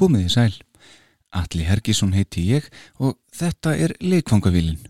[0.00, 0.54] Komiði sæl.
[1.36, 2.70] Alli Hergisson heiti ég
[3.04, 4.80] og þetta er leikfangavílin.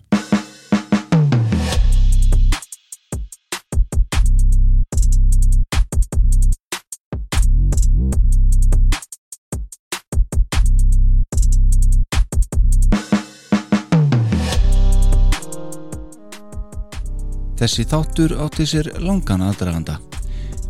[17.61, 19.99] Þessi þáttur átti sér langan aðdraganda.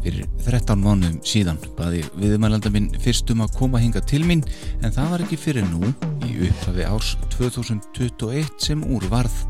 [0.00, 4.40] Fyrir 13 mánuðum síðan baði viðmælanda minn fyrstum að koma hinga til mín
[4.80, 5.90] en það var ekki fyrir nú
[6.24, 9.42] í upphafi árs 2021 sem úr varð.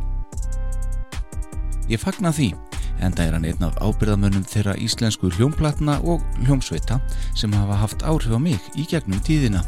[1.91, 2.51] Ég fagna því
[3.01, 6.99] en það er hann einn af ábyrðamönnum þeirra íslensku hljómplatna og hljómsveita
[7.39, 9.63] sem hafa haft áhrif á mig í gegnum tíðina.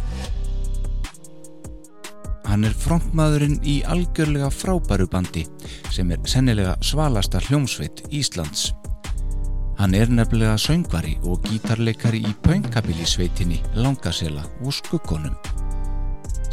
[2.51, 5.47] Hann er frontmaðurinn í algjörlega frábæru bandi
[5.95, 8.73] sem er sennilega svalasta hljómsveit Íslands.
[9.83, 15.35] Hann er nefnilega söngvari og gítarleikari í pöngkabilisveitinni Langasela og Skuggonum.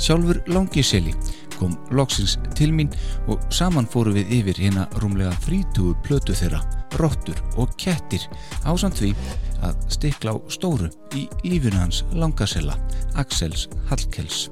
[0.01, 1.13] Sjálfur Langiseli
[1.59, 2.89] kom loksins til mín
[3.29, 6.63] og saman fóru við yfir hérna rúmlega 30 plötu þeirra,
[6.97, 8.25] róttur og kettir
[8.65, 9.13] ásand því
[9.61, 12.79] að stikla á stóru í lífinu hans Langasela,
[13.13, 14.47] Axels Hallkels.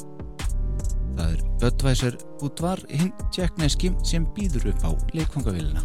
[1.17, 5.81] Það er Böttvæsar útvar hinn tjekkneski sem býður upp á leikfangavillina.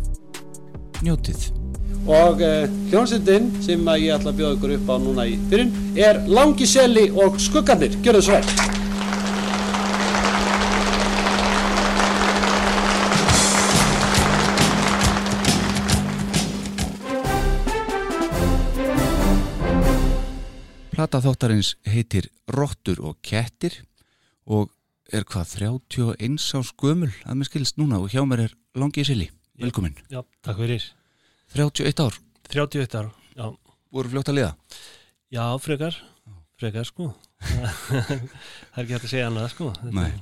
[1.00, 1.71] Njótið.
[2.02, 5.74] Og uh, hljómsveitin sem að ég ætla að bjóða ykkur upp á núna í byrjun
[5.94, 7.94] er Langiseli og Skuggarnir.
[8.02, 8.70] Gjör það svo vel.
[21.02, 23.80] Plata þáttarins heitir Rottur og kettir
[24.46, 24.68] og
[25.12, 29.26] er hvað 31 á skömmul að mér skilst núna og hjá mér er Langi Sili,
[29.58, 30.84] velkomin Já, takk fyrir
[31.52, 33.46] 31 ár, 31 ára, já,
[33.92, 34.52] voru fljótt að liða
[35.32, 35.96] já, frekar.
[36.60, 37.08] Frekar sko.
[37.42, 39.70] Það er ekki hægt að segja annað sko.
[39.90, 40.12] Nei.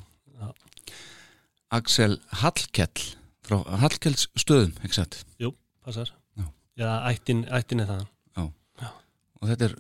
[0.40, 0.46] Já.
[1.76, 3.04] Axel Hallkell
[3.44, 5.20] frá Hallkells stöðum, ekki satt?
[5.84, 6.14] Passar.
[6.38, 6.46] Já.
[6.80, 8.08] Já, ættin, ættin er það
[9.40, 9.74] og þetta er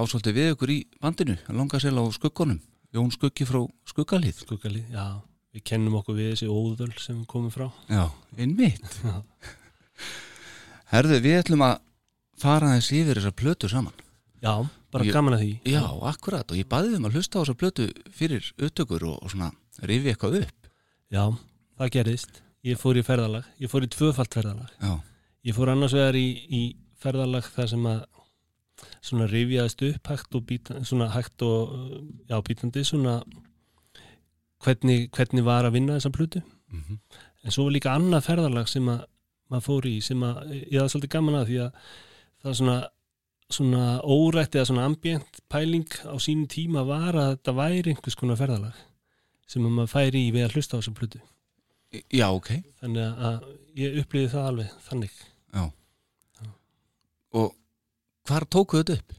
[0.00, 2.60] ásvöldi við ykkur í bandinu Langasel á skuggunum.
[2.92, 4.42] Jón Skuggi frá Skuggalíð.
[4.44, 5.20] Skuggalið, já,
[5.52, 7.66] við kennum okkur við þessi óðöl sem við komum frá.
[7.92, 8.06] Já,
[8.40, 9.00] einmitt.
[9.04, 9.20] Já.
[10.92, 11.74] Herðu, við ætlum að
[12.42, 13.94] fara aðeins yfir þessar plötu saman.
[14.42, 14.52] Já,
[14.92, 15.52] bara Ég- gaman að því.
[15.72, 19.30] Já, akkurat, og ég baði þeim að hlusta á þessar plötu fyrir upptökur og, og
[19.32, 19.52] svona
[19.88, 20.68] rifi eitthvað upp.
[21.12, 21.24] Já,
[21.78, 22.42] það gerðist.
[22.62, 24.70] Ég fór í ferðalag, ég fór í tvöfalt ferðalag.
[24.80, 25.00] Já,
[25.42, 28.04] Ég fór annars vegar í, í ferðalag þar sem að
[29.02, 31.72] svona rifjaðist upp hægt og bítandi, svona hægt og
[32.30, 33.16] já, bítandi svona
[34.62, 36.42] hvernig, hvernig var að vinna þessa plutu
[36.72, 36.98] mm
[37.42, 39.00] en svo var líka annað ferðalag sem að
[39.52, 41.70] maður fór í sem að ég hafði svolítið gaman að því að
[42.42, 42.78] það er svona
[43.52, 48.40] svona órætt eða svona ambient pæling á sínum tíma var að þetta væri einhvers konar
[48.40, 48.78] ferðalag
[49.50, 51.20] sem að maður færi í við að hlusta á þessa plutu
[52.08, 55.18] Já, ok þannig að ég upplýði það alveg þannig
[55.52, 55.64] Já.
[57.36, 57.52] Og
[58.28, 59.16] hvar tókuðu þetta upp?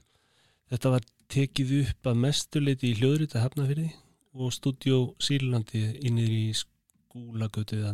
[0.73, 3.89] Þetta var tekið upp að mestuleiti í hljóðrita hafnafyrði
[4.33, 7.93] og stúdjó Sýrlandi innir í skúlagötu eða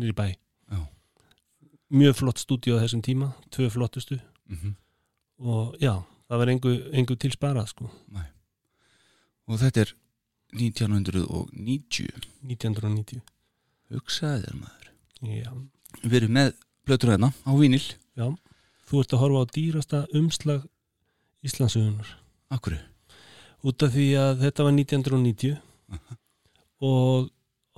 [0.00, 0.30] í bæ.
[1.90, 4.20] Mjög flott stúdjó á þessum tíma, tvö flottustu.
[4.50, 4.76] Mm
[5.40, 5.94] og já,
[6.28, 7.86] það var engu, engu til sparað sko,
[9.50, 9.92] Og þetta er
[10.54, 12.10] 1990
[12.46, 13.22] 1990.
[13.90, 14.90] Hugsaði þér maður.
[15.26, 15.50] Já,
[16.04, 16.52] Við erum með
[16.86, 18.26] plötur hérna á vínil já.
[18.86, 20.68] Þú ert að horfa á dýrasta umslag
[21.42, 22.14] Íslandsugunar.
[22.50, 22.78] Akkur
[23.66, 25.58] Út af því að þetta var 1990
[26.80, 27.28] og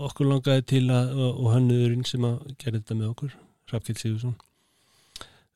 [0.02, 3.32] okkur langaði til að, og, og hönnuðurinn sem að gera þetta með okkur,
[3.70, 4.34] Hrafkild Sigursson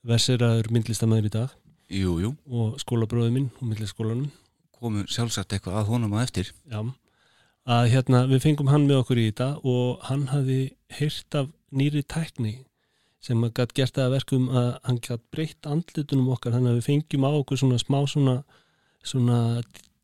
[0.07, 1.55] Verseraður myndlistamæður í dag.
[1.91, 4.29] Jú, jú, og skólabróði minn og myndlistaskólanum.
[4.77, 6.53] Komum sjálfsagt eitthvað að honum á eftir.
[6.71, 6.79] Já,
[7.67, 10.61] að hérna við fengum hann með okkur í þetta og hann hafði
[10.99, 12.55] heyrt af nýri tækni
[13.27, 16.55] sem að gætt gert það að verkum að hann gætt breytt andlutunum okkar.
[16.55, 18.37] Þannig að við fengjum á okkur svona smá svona,
[19.03, 19.41] svona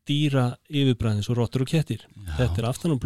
[0.09, 2.03] dýra yfirbræðin, svo rottur og kettir.
[2.11, 2.99] Já, þetta er aftan á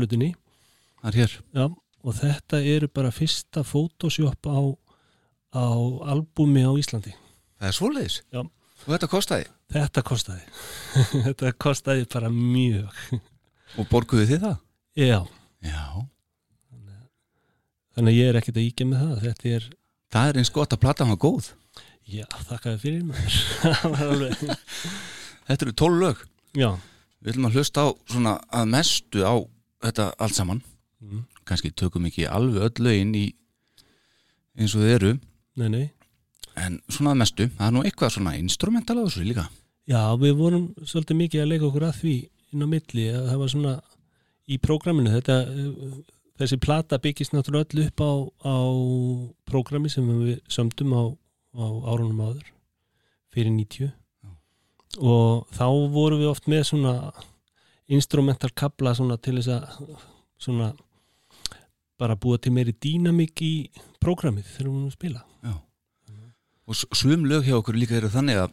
[1.54, 4.58] Já, og þetta eru bara fyrsta Photoshop á,
[5.56, 5.68] á
[6.14, 7.14] albumi á Íslandi.
[7.58, 8.18] Það er svoleiðis?
[8.34, 8.42] Já.
[8.44, 9.48] Og þetta kostaði?
[9.74, 10.44] Þetta kostaði.
[11.28, 13.02] Þetta kostaði bara mjög.
[13.78, 14.58] Og borguðu þið það?
[14.98, 15.20] Já,
[15.68, 15.84] Já.
[17.98, 19.24] Þannig að ég er ekkert að íkja með það.
[19.26, 19.64] Þetta er,
[20.14, 21.48] Það er eins gott að platan var góð.
[22.08, 24.36] Já, þakkaði fyrir maður.
[25.48, 26.22] Þetta eru tól lög.
[26.56, 26.70] Já,
[27.18, 29.36] Við ætlum að hlusta á svona að mestu á
[29.84, 30.62] þetta allt saman.
[31.02, 31.26] Mm.
[31.46, 33.26] kannski tökum ekki alveg öll lögin í
[34.58, 35.12] eins og þið eru
[35.58, 35.86] nei, nei.
[36.58, 39.48] En svona að mestu, það er nú eitthvað svona instrumental á þessu líka.
[39.88, 42.16] Já, við vorum svolítið mikið að leika okkur að því
[42.54, 43.76] inn á milli að það var svona
[44.48, 45.14] í prógraminu.
[45.14, 45.98] Þetta uh,
[46.42, 48.12] þessi plata byggist náttúrulega öll upp á,
[48.46, 48.58] á
[49.50, 51.04] prógrami sem við sömdum á,
[51.58, 52.52] á árunum áður
[53.34, 53.92] fyrir 90
[54.98, 56.94] og þá vorum við oft með svona
[57.92, 59.98] instrumental kabla svona til þess að
[60.42, 60.72] svona
[62.00, 63.52] bara búa til meiri dýnamík í
[64.04, 65.24] prógramið þegar við vorum að spila.
[66.68, 68.52] Og s- sum lög hjá okkur líka eru þannig að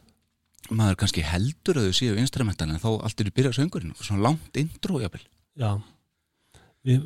[0.71, 4.57] maður kannski heldur að þau séu instrumental en þá allt eru byrjað söngurinn svona langt
[4.57, 5.25] intro jafnvel.
[5.59, 5.73] Já.
[6.87, 7.03] Við,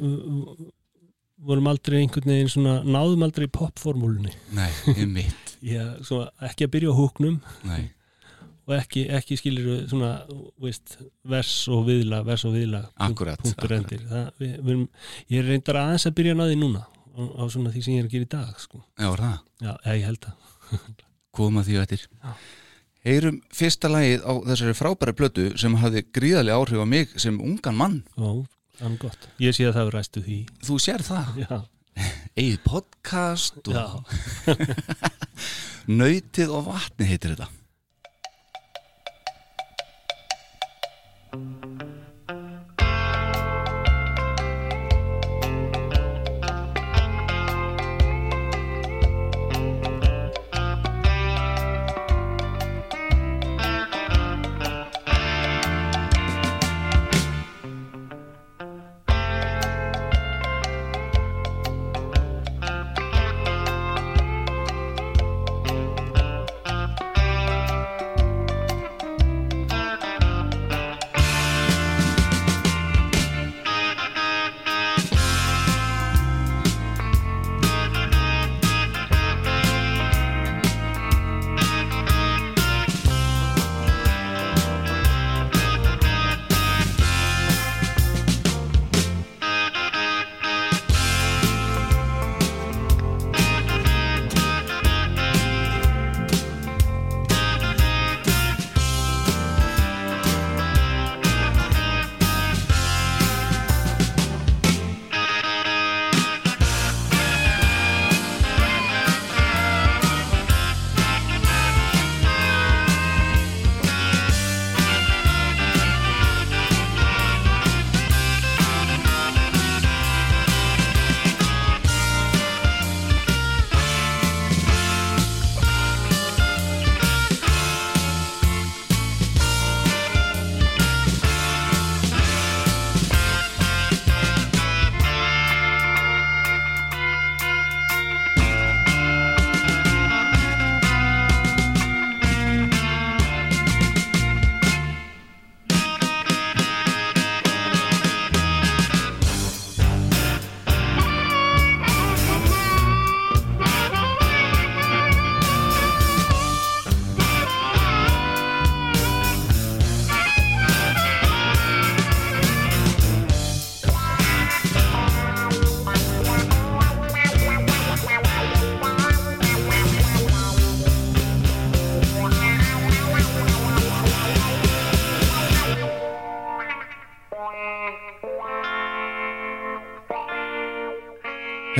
[1.48, 4.32] vorum aldrei einhvern veginn svona náðum aldrei popformúlunni.
[4.52, 5.54] Nei, einmitt.
[5.72, 7.40] Já, svona, ekki að byrja á húknum.
[7.66, 7.88] Nei,
[8.68, 10.10] og ekki, ekki skilir svona
[10.60, 10.98] veist,
[11.28, 13.40] vers og viðla vers og viðla akkúrat.
[13.78, 14.82] endir það, við, við
[15.32, 18.04] ég er reyndar aðeins að byrja að náði núna á, á svona því sem ég
[18.04, 18.82] er að gera í dag sko.
[18.92, 19.38] já, var það?
[19.64, 21.04] Já, ég held að
[21.38, 22.04] koma því eftir.
[22.20, 22.36] Já.
[23.08, 27.78] heyrum fyrsta lagið á þessari frábæra plötu sem hafði gríðarlega áhrif á mig sem ungan
[27.78, 27.98] mann.
[28.18, 28.44] Það
[28.84, 29.28] er gott.
[29.42, 30.38] Ég sé að það er ræstu því.
[30.68, 31.56] Þú sér það, já,
[32.38, 33.86] eigið podcast og já,
[36.02, 37.48] nöytið og vatni heitir þetta
[41.32, 41.57] Thank you.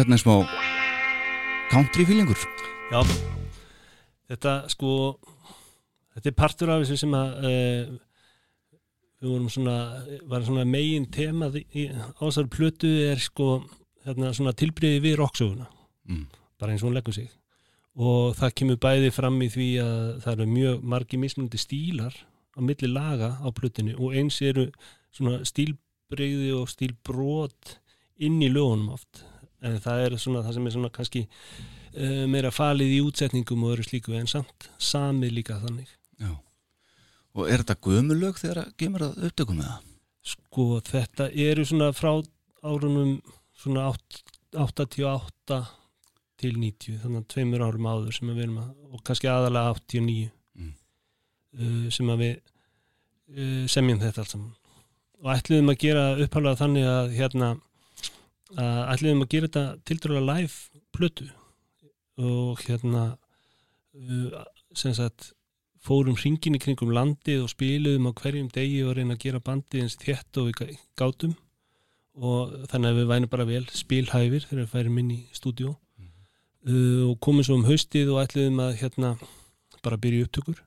[0.09, 0.37] Hérna er smá
[1.69, 2.41] country feelingur?
[2.89, 3.03] Já.
[4.33, 4.93] Þetta sko
[6.15, 7.91] þetta er partur af þessu sem að uh,
[9.21, 9.77] við vorum svona
[10.31, 11.91] var svona megin tema í
[12.25, 13.59] ásar plötu er sko
[14.07, 15.69] hérna, svona tilbreyði við rocksöguna.
[16.09, 16.25] Mm.
[16.57, 17.29] bara eins og hún leggur sig.
[18.01, 22.17] Og það kemur bæði fram í því að það eru mjög margi mismunandi stílar
[22.57, 24.71] á milli laga á plötinu og eins eru
[25.13, 27.77] svona stílbreyði og stílbrot
[28.25, 29.28] inn í lögunum oft
[29.63, 33.75] en það er svona það sem er svona kannski uh, meira falið í útsetningum og
[33.77, 35.91] öru slíku en samt samið líka þannig
[36.23, 36.33] Já.
[37.35, 39.85] og er þetta gömulög þegar að gemur að upptökum með það?
[40.29, 42.13] sko þetta eru svona frá
[42.69, 43.17] árunum
[43.59, 44.23] svona átt-
[44.59, 45.59] 88
[46.39, 50.31] til 90 þannig að tveimur árum áður sem við erum að og kannski aðalega 89
[50.59, 50.73] Mm.
[51.59, 54.55] uh, sem að við uh, semjum þetta allt saman
[55.19, 57.49] og ætliðum að gera upphálega þannig að hérna
[58.57, 61.27] að ætliðum að gera þetta tildurlega live plötu.
[62.19, 63.03] Og hérna
[63.95, 65.33] uh, sem sagt
[65.85, 69.85] fórum hringin í kringum landið og spiluðum á hverjum degi og reyna að gera bandið
[69.85, 71.37] eins þétt og við gá- gátum.
[72.19, 75.77] Og þannig að við vænum bara vel spilhæfir þegar við færum inn í stúdíó.
[76.69, 79.13] Uh, og komum svo um haustið og ætliðum að hérna
[79.85, 80.59] bara byrja upptökur.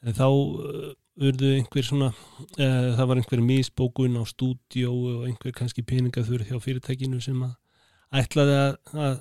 [0.00, 5.54] En þá uh, urðu einhver svona uh, það var einhver misbókun á stúdíó og einhver
[5.56, 7.56] kannski peningaþur hjá fyrirtækinu sem að
[8.22, 9.18] ætlaði að, að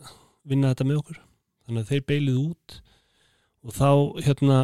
[0.49, 1.19] vinna þetta með okkur.
[1.65, 2.77] Þannig að þeir beilið út
[3.59, 3.89] og þá
[4.25, 4.59] hérna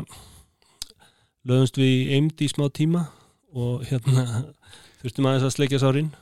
[1.45, 3.07] lögumst við eimdi í smá tíma
[3.55, 4.23] og hérna
[5.01, 6.13] þurftum aðeins að sleikja sárin.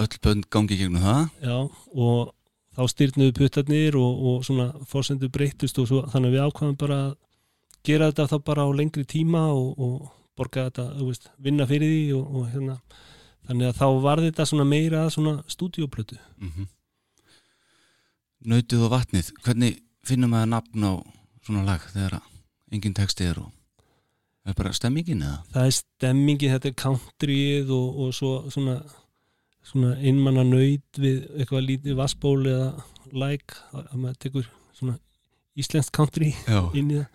[0.00, 1.28] Öll bönd gangi gegnum það.
[1.44, 1.58] Já,
[1.94, 2.32] og
[2.74, 6.98] þá styrnuðu puttarnir og, og svona fórsendu breytust og svo, þannig að við ákvæmum bara
[7.04, 7.14] að
[7.86, 11.90] gera þetta þá bara á lengri tíma og, og borga þetta, þú veist, vinna fyrir
[11.90, 12.78] því og, og hérna
[13.48, 16.70] þannig að þá var þetta svona meira svona stúdíoplötu mm -hmm.
[18.44, 20.92] Nautið og vatnið hvernig finnum maður nafn á
[21.44, 22.20] svona lag þegar
[22.72, 23.52] engin texti er og
[24.44, 25.38] er bara stemmingin eða?
[25.52, 28.82] það er stemmingin, þetta er countryið og, og svo svona,
[29.62, 34.98] svona innmanna nöyt við eitthvað lítið vassból eða like að maður tekur svona
[35.54, 36.34] íslenskt country
[36.74, 37.06] inn í það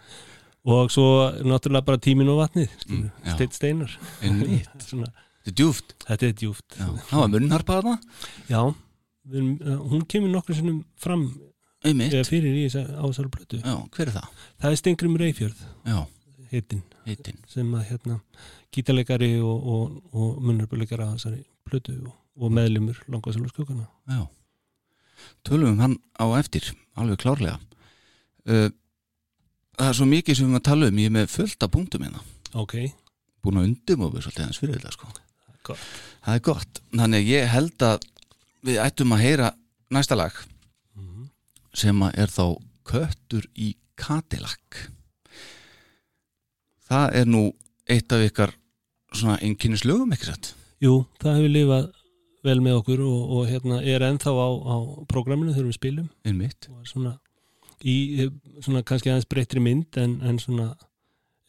[0.69, 1.05] og svo
[1.45, 3.91] náttúrulega bara tímin og vatnið Mm, steitt steinar
[4.89, 5.09] svona,
[5.45, 7.95] Þetta er djúft þetta er djúft það var munnharpa þarna?
[8.49, 8.61] Já,
[9.31, 11.27] við, uh, hún kemur nokkur sinnum fram
[11.85, 13.61] eða fyrir í þessa ásælu plötu.
[13.63, 14.31] Já, hver er það?
[14.59, 15.99] það er Stengrim Reyfjörð Já,
[16.51, 18.17] heitin heitin sem að hérna
[18.75, 24.25] gítarleikari og, og, og munnarbuleikara á þessari plötu og, og meðlumur langasælu skugana Já.
[25.47, 26.63] Tölum um hann á eftir,
[26.95, 27.57] alveg klárlega.
[28.47, 28.69] Uh,
[29.79, 30.98] Það er svo mikið sem við erum að tala um.
[31.00, 32.21] Ég er með fullt af punktum hérna.
[32.59, 32.74] Ok,
[33.39, 35.07] Búin að við svolítið hans fyrir þetta sko.
[35.63, 35.83] Gott.
[36.25, 36.79] Það er gott.
[36.91, 38.07] Þannig ég held að
[38.67, 39.51] við ættum að heyra
[39.95, 40.33] næsta lag
[40.98, 41.29] Mhm.
[41.74, 44.89] sem að er þá Köttur í Cadillac.
[46.89, 47.53] Það er nú
[47.88, 48.53] eitt af ykkar
[49.13, 50.53] svona einnkynnislögum ekki satt?
[50.81, 51.91] Jú, það hefur lifað
[52.43, 54.75] vel með okkur og, og hérna er ennþá á, á
[55.07, 56.09] prógraminu þegar við spilum.
[56.25, 56.67] Einmitt.
[56.71, 57.19] Og er svona
[57.88, 58.31] í eh,
[58.63, 60.71] svona kannski aðeins breytri mynd en, en svona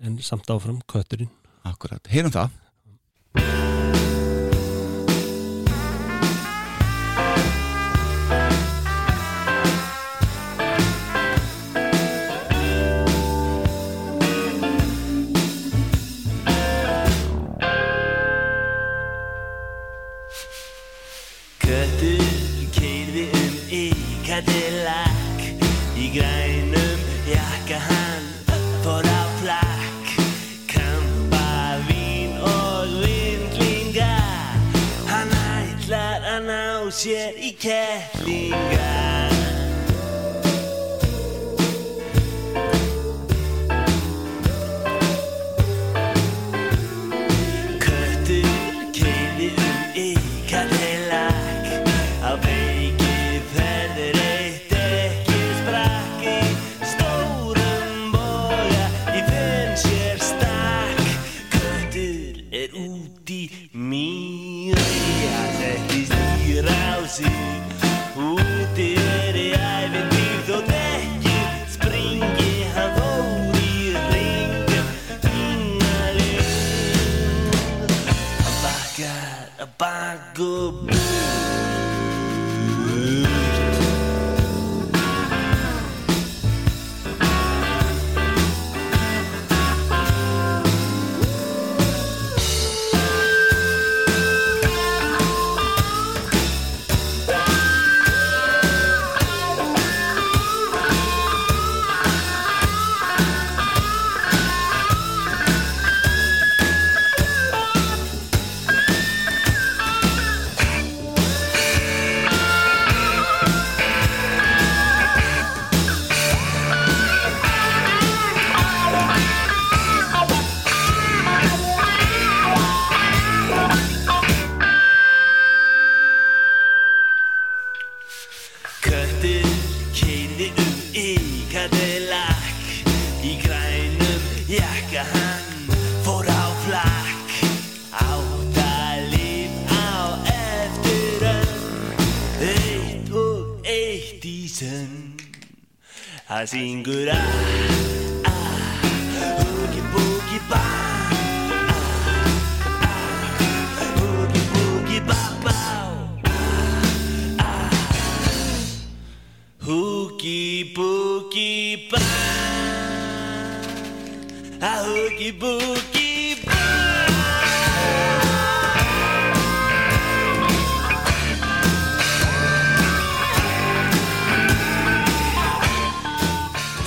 [0.00, 1.32] en samt áfram kötturinn.
[1.68, 3.59] Akkurat, heyrum það
[37.60, 37.89] sér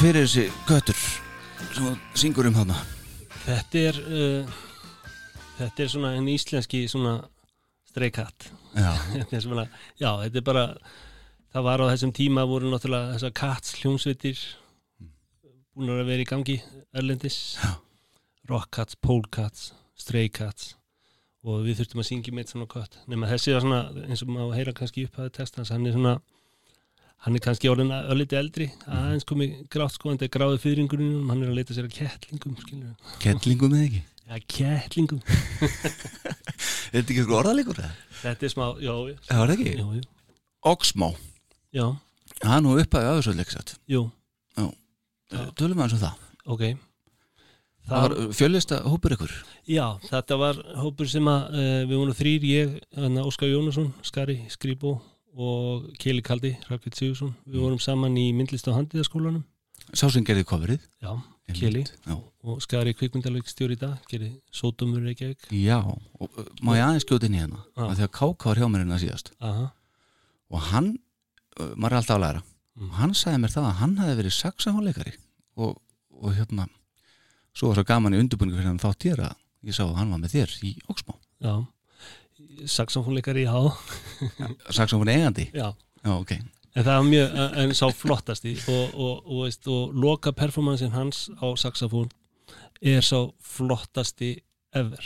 [0.03, 0.97] Hver er þessi köttur
[1.71, 1.85] sem
[2.19, 2.75] syngur um hana?
[3.45, 4.57] Þetta er uh,
[5.55, 7.13] þetta er svona en íslenski svona
[7.87, 8.89] streikatt Já,
[9.21, 9.47] er
[9.95, 10.65] já, þetta er bara
[11.55, 14.43] það var á þessum tíma voru náttúrulega þessar kats hljómsveitir
[15.71, 16.59] búin að vera í gangi
[16.91, 17.39] erlendis.
[17.63, 17.79] Já.
[18.51, 20.73] rock cats, pole cats, stray cats
[21.47, 22.99] og við þurftum að syngja með eitt svona kött.
[23.07, 26.17] Nema þessi var svona, eins og maður heyra kannski upp að textans, hann er svona
[27.23, 31.29] hann er kannski orðin ölliti eldri aðeins komið grátt sko, en þetta er gráði fyrringurinn
[31.29, 33.13] hann er að leita sér að kettlingum skilur.
[33.23, 34.01] kettlingum eða ekki?
[34.23, 35.19] Ja, kettlingum.
[36.93, 37.93] Er þetta ekki eitthvað orðalegur eða?
[38.21, 38.91] þetta er smá, já,
[39.27, 39.71] Það var það ekki?
[39.73, 40.03] Já, já,
[40.71, 41.09] Oxmó,
[41.75, 41.85] já,
[42.37, 44.03] það er nú uppaði aðeinsvöldleiksat jú,
[45.57, 46.25] Tölum við hans um það.
[46.53, 46.63] Ok.
[47.83, 49.31] Það var fjölista hópur ykkur.
[49.67, 54.37] Já, þetta var hópur sem að uh, við vorum þrýr, ég, hana, Óskar Jónasson, Skari,
[54.53, 54.93] Skrýbó
[55.33, 57.33] og Keli Kaldi, Rakveit Sigursson.
[57.49, 59.43] Við vorum saman í myndlist á handíðaskólanum.
[59.93, 61.11] Sá sem gerði coverið Já,
[62.07, 65.49] Já, og Skari kvikmyndaleg stjóri í dag, gerði Sótumur Reykjavík.
[65.51, 65.79] Já.
[65.83, 68.67] og uh, má ég aðeins skjóta inn í hérna að því að Káka var hjá
[68.71, 69.65] mér hérna síðast Aha,
[70.53, 70.93] og hann,
[71.59, 72.87] uh, maður er alltaf að læra Mm.
[72.89, 75.11] og hann sagði mér það að hann hefði verið saxafónleikari
[75.61, 75.75] og,
[76.09, 76.63] og hérna
[77.53, 79.35] svo var svo gaman í undirbúningu fyrir hann þátt ég að
[79.69, 81.53] ég sá að hann var með þér í Oxmó já.
[82.65, 83.53] Saxofónleikari, já,
[84.69, 85.73] saxafón eigandi já.
[86.03, 86.37] Já, ok
[86.73, 91.27] En það var mjög, en sá flottasti og, og, og, veist, og loka performansin hans
[91.37, 92.09] á saxofón
[92.81, 94.39] er sá flottasti
[94.73, 95.03] ever.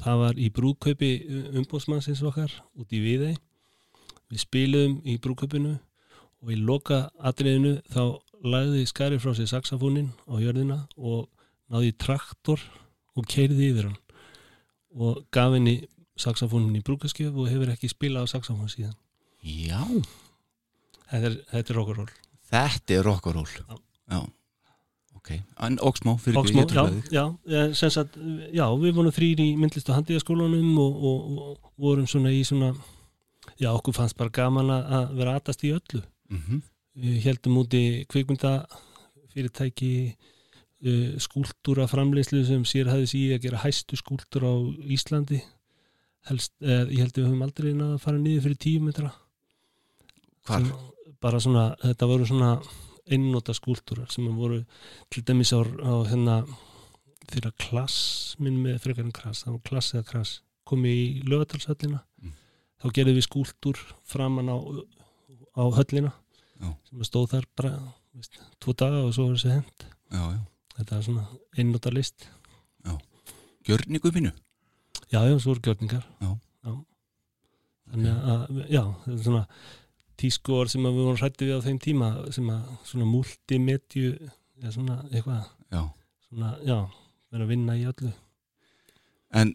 [0.00, 0.14] Það?
[0.22, 1.10] Var í brúðkaupi
[1.60, 3.36] umbóðsmannsins okkar út í Viðey.
[4.32, 10.40] Við spiluðum í brúðkaupinu og í loka atriðinu þá lagði skari frá sér saxafónin á
[10.40, 11.28] jörðina og
[11.68, 12.64] náði traktor
[13.12, 14.00] og keirði yfir hann
[14.96, 15.82] og gaf henni
[16.20, 18.96] saxafónin í brúðkaskjöf og hefur ekki spilað á saxafón síðan.
[19.46, 19.82] Já,
[21.06, 22.08] Þetta er, ról.
[22.50, 23.76] þetta er rock'n'roll Já.
[24.10, 24.20] Já,
[25.14, 25.30] ok
[25.62, 26.72] En Oxmó, fyrir ég
[27.14, 28.16] já, já, eh, sagt,
[28.52, 32.72] já, við vorum þrýr í myndlist og handíðaskólanum og, og, og vorum svona í svona,
[33.60, 36.02] já, okkur fannst bara gaman að að vera aðast í öllu.
[36.30, 36.62] Mhm.
[36.96, 38.52] Við heldum úti kvikmynda
[39.34, 44.54] fyrirtæki uh, skúltúra framleiðslu sem sér hafði sí að gera hæstu skúltúr á
[44.96, 45.42] Íslandi.
[46.26, 49.12] Helst, eh, ég held að við höfum aldrei náð að fara niður fyrir tíu metra.
[50.46, 50.66] Hvar?
[51.22, 52.50] Bara svona, þetta voru svona
[53.06, 54.64] einnóta skúltúrar sem voru
[55.10, 56.40] til dæmis á, á hérna
[57.30, 60.32] þeirra klass, minn með frekarinn klass, það var klass eða klass
[60.66, 62.32] komið í lögatalshöllina Mm.
[62.82, 64.56] þá gerðum við skúltúr framan á,
[65.54, 66.12] á höllina
[66.60, 66.74] Já.
[66.88, 67.72] sem stóð þar bara
[68.14, 70.40] veist, tvo daga og svo var þessi hend Já, já
[70.78, 71.26] þetta er svona
[71.58, 72.26] einnóta list
[73.66, 74.32] Gjörningu mínu
[75.12, 76.06] já, já, svo voru gjörningar.
[76.20, 76.30] Já.
[77.86, 79.42] þannig að, já, þetta er svona
[80.18, 84.14] tísku orð sem við vorum hrætti við á þeim tíma sem að svona multimedju
[84.62, 85.50] eða svona eitthvað.
[85.70, 85.82] Já.
[86.26, 86.78] Svona, já,
[87.30, 88.12] vera að vinna í öllu.
[89.36, 89.52] En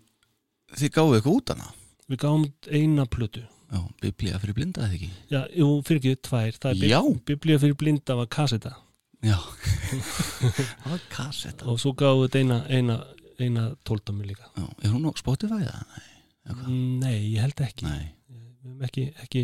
[0.77, 1.73] þið gáðu eitthvað út hana?
[2.11, 3.43] Við gáum út eina plötu.
[3.71, 5.11] Já, biblía fyrir blinda eða ekki?
[5.31, 6.57] Já, jú, fyrir ekki tvær.
[6.59, 6.97] Það Já.
[7.07, 8.73] bib biblía fyrir blinda var kasseta
[9.21, 9.37] Já.
[10.81, 12.95] Það var kassetta og svo gáum við eina, eina,
[13.47, 14.47] eina tóltámi líka.
[14.57, 15.81] Já, er hún á Spotify eða?
[15.91, 16.69] Nei, eða hvað?
[17.03, 17.85] nei, ég held ekki.
[17.87, 19.43] Nei, við höfum ekki, ekki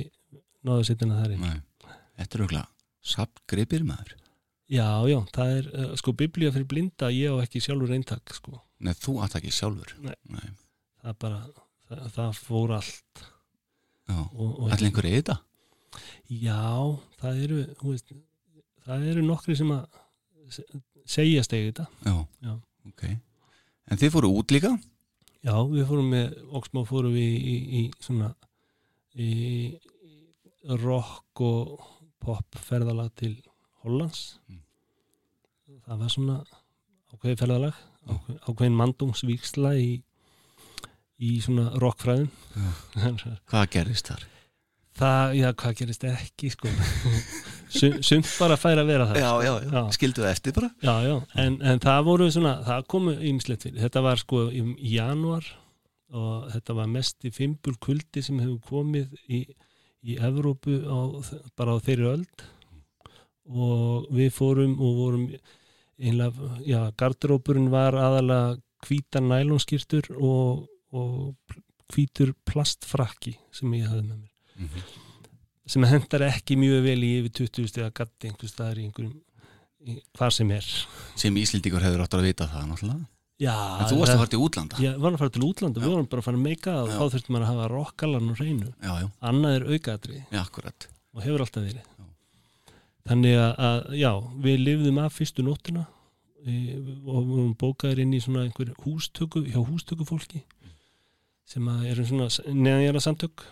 [0.68, 1.46] náðu að setja hana þar inn
[2.18, 2.72] Þetta er auðvitað
[3.08, 4.16] samt greipir maður.
[4.68, 8.58] Já, já, það er, uh, sko, biblía fyrir blinda ég á ekki sjálfur eintak, sko.
[8.84, 9.94] Nei, þú átt ekki sjálfur.
[10.04, 10.16] Nei.
[10.34, 10.50] Nei.
[11.06, 11.38] það bara,
[11.88, 13.24] það, það fór allt.
[14.08, 15.38] Allir einhverju í þetta?
[16.32, 16.60] Já,
[17.22, 18.12] það eru veist,
[18.88, 20.02] það eru nokkri sem að
[20.52, 20.68] se-
[21.08, 21.88] segjast eigi þetta.
[22.04, 22.54] Já, Já.
[22.92, 23.04] ok
[23.88, 24.74] En þið fóru út líka?
[25.46, 28.32] Já, við fórum með Oxmo fórum við í, í, í svona
[29.16, 29.30] í,
[30.82, 31.86] rock og
[32.24, 33.36] pop ferðalag til
[33.86, 34.40] Hollands.
[34.50, 34.64] Mm.
[35.86, 36.38] það var svona
[37.14, 39.92] ákveði ferðalag ákveð, ákveðin mandungsvíksla í,
[41.24, 42.28] í svona rockfræðin
[43.52, 44.26] Hvað gerðist þar?
[44.98, 46.72] það, já, hvað gerist ekki sko
[47.70, 49.54] sumt bara fær að vera það já, já.
[49.74, 49.82] Já.
[49.98, 53.82] Skildu það eftir bara Já, já, en, en það voru svona, það komu ýmislegt fyrir.
[53.86, 54.62] Þetta var sko í,
[54.94, 55.48] januar
[56.16, 59.42] og þetta var mest í fimbul kuldi sem hefur komið í,
[60.08, 60.98] í Evrópu á,
[61.60, 62.46] bara á þeirri öld
[63.48, 65.26] og við fórum og vorum
[65.98, 71.36] einlega, já, gardrópurinn var aðalega hvítar nælonskýrtur og, og
[71.92, 74.86] hvítur plastfrakki sem ég hafði með mér Mhm.
[75.68, 79.16] Sem hendar ekki mjög vel í yfir 20 stiga gatti einhvers staðar í einhverjum
[79.88, 80.68] í, hvar sem er.
[81.20, 83.08] Sem Íslendingur hefur átt að vita það náttúrulega.
[83.38, 84.78] Já, En þú varst að fara til útlanda.
[84.82, 85.84] Ég var að fara til útlanda, Já.
[85.86, 86.96] við vorum bara að fara að meika og Já.
[86.98, 91.22] þá þurftum maður að hafa rockalan og reynu Já, já, annað er aukaðri já, og
[91.22, 91.84] hefur alltaf verið.
[91.86, 92.08] Já.
[93.12, 94.12] þannig að, að já,
[94.48, 95.86] við lifðum af fyrstu nóttina.
[96.48, 100.42] Og við vorum bókaðir inn í svona einhver hústöku hjá hústökufólki
[101.48, 103.44] sem að eru svona neðanjara samtök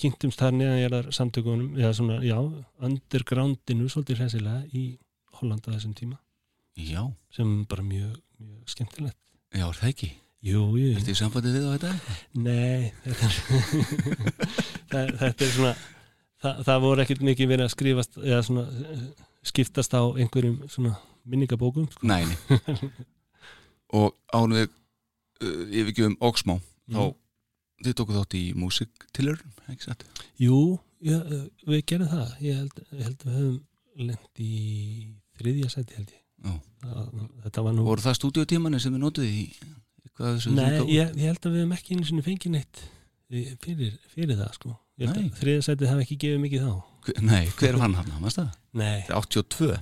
[0.00, 2.36] kynntumst þar neðanjara samtökunum eða svona, já,
[2.84, 4.84] undergroundinu svolítið hressilega í
[5.40, 6.18] Hollanda þessum tíma
[6.76, 9.18] Já, sem bara mjög, mjög skemmtilegt
[9.56, 10.10] já, er það ekki
[10.46, 11.92] Jú, jú, Ertu í sambandi við á þetta?
[12.38, 13.38] Nei, þetta er,
[14.92, 15.72] það, þetta er svona,
[16.44, 18.66] það, það voru ekkert mikið verið að skrifast eða svona
[19.46, 20.92] skiptast á einhverjum svona
[21.26, 21.88] minningabókum.
[21.90, 22.06] Sko.
[22.06, 22.36] Nei, nei.
[23.96, 27.14] Og ánum við uh, yfirgjöfum Oxmá þá Mm.
[27.84, 30.04] Þið tóku þátt í músiktilurinn, ekki satt?
[30.40, 30.60] Jú,
[31.04, 32.34] já, eh, við gerum það.
[32.44, 34.52] Ég held, ég held við höfum lent í
[35.40, 36.22] þriðja sæti held ég.
[36.86, 37.86] Það, þetta var nú...
[37.86, 39.46] Voru það stúdíotímanir sem við notuði í
[40.16, 42.78] Nei, ég, ég held að við höfum ekki einu sinni fengið neitt
[43.60, 44.70] fyrir, fyrir það sko.
[44.96, 46.76] Að þriðja sæti hafi ekki gefið mikið þá.
[47.26, 48.54] Nei, hver vann hann, hann það?
[48.72, 49.74] Nei, Þetta er 82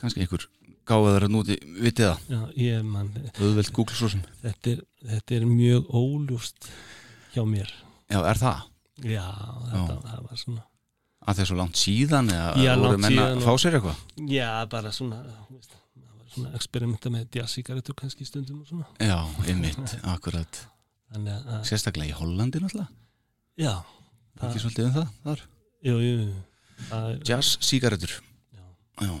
[0.00, 0.48] kannski einhver
[0.88, 4.82] gáðar að núti vitið það, já, ég man, auðveld Google svo sem þetta er,
[5.14, 6.68] þetta er mjög óljúst
[7.34, 7.72] hjá mér.
[8.10, 8.62] Já, er það?
[9.04, 9.26] Já,
[9.72, 10.62] þetta það var svona
[11.24, 14.00] Að er svo langt síðan eða Já, voru langt menn að fá sér eitthvað?
[14.28, 15.76] Já, bara svona veist,
[16.34, 18.88] svona experimenta með jazzíkaretur kannski stundum og svona.
[19.00, 19.16] Já,
[19.48, 20.60] einmitt, akkurat.
[21.14, 22.92] Þannig að, Sérstaklega í Hollandi náttúrulega?
[23.60, 23.72] Já.
[24.34, 25.42] Ekki það, svolítið um það, þar?
[25.84, 26.36] Jú, jú, jú,
[26.90, 28.64] það er, Jazz, sígaretur Já.
[29.06, 29.14] Já,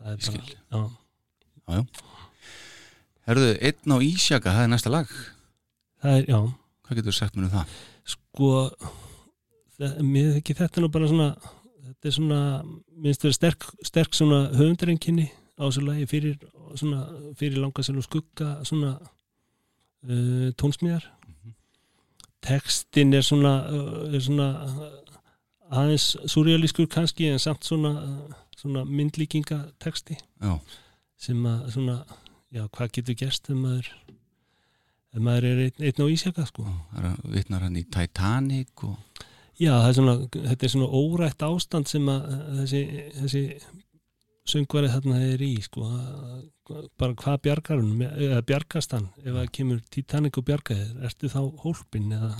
[0.00, 0.18] það er
[0.74, 0.84] bara
[1.64, 1.80] Já,
[3.28, 5.14] herruðu, einn á Ísjaka, það er næsta lag.
[6.02, 6.40] Það er, já
[6.84, 7.76] Hvað getur þú sagt mér um það?
[8.14, 8.48] Sko
[9.78, 11.30] það, mér ekki þetta nú bara svona
[12.04, 12.40] þetta er svona,
[13.00, 16.38] minnst vera sterk, sterk svona höfundarenginni á þessu lagi fyrir,
[16.76, 17.04] svona,
[17.38, 21.06] fyrir langa sem skugga svona uh, tónsmíðar.
[22.44, 24.82] Textin er svona, uh, er svona uh,
[25.72, 30.18] aðeins surrealískur kannski en samt svona, uh, svona myndlíkinga texti.
[30.42, 30.58] Já,
[31.16, 31.98] sem að svona,
[32.52, 33.88] já hvað getur gerst ef maður
[35.14, 36.66] ef maður er einn, einn á ísjaka sko.
[37.30, 38.98] Vitnar hann í Titanic og
[39.54, 42.24] Já, er svona, þetta er svona órætt ástand sem að
[42.58, 42.80] þessi,
[43.20, 43.42] þessi
[44.50, 45.86] söngvari þarna er í sko,
[46.98, 49.06] bara hvað bjargar hann eða bjargast hann?
[49.22, 52.32] Ef það kemur Titanic og bjargaðir, ertu þá hólpin eða,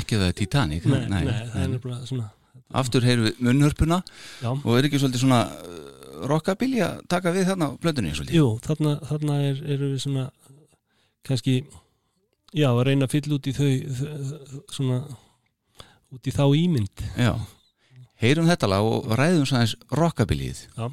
[0.00, 2.30] ekki það er Titanic nei, nei, það er nefnilega svona
[2.70, 3.96] Aftur heyrum við munnhörpuna.
[4.38, 5.78] Já, og er ekki svolítið svona uh,
[6.30, 8.36] rockabilly að taka við þarna á plötunni svolítið?
[8.38, 10.26] jú, þarna, þarna er, eru við svona
[11.26, 11.56] kannski
[12.56, 15.00] já, að reyna að fylla út í þau, þau svona
[16.10, 17.04] út í þá ímynd.
[17.20, 17.32] Já,
[18.22, 20.88] heyrum þetta lag og ræðum svo aðeins rockabillyð Já.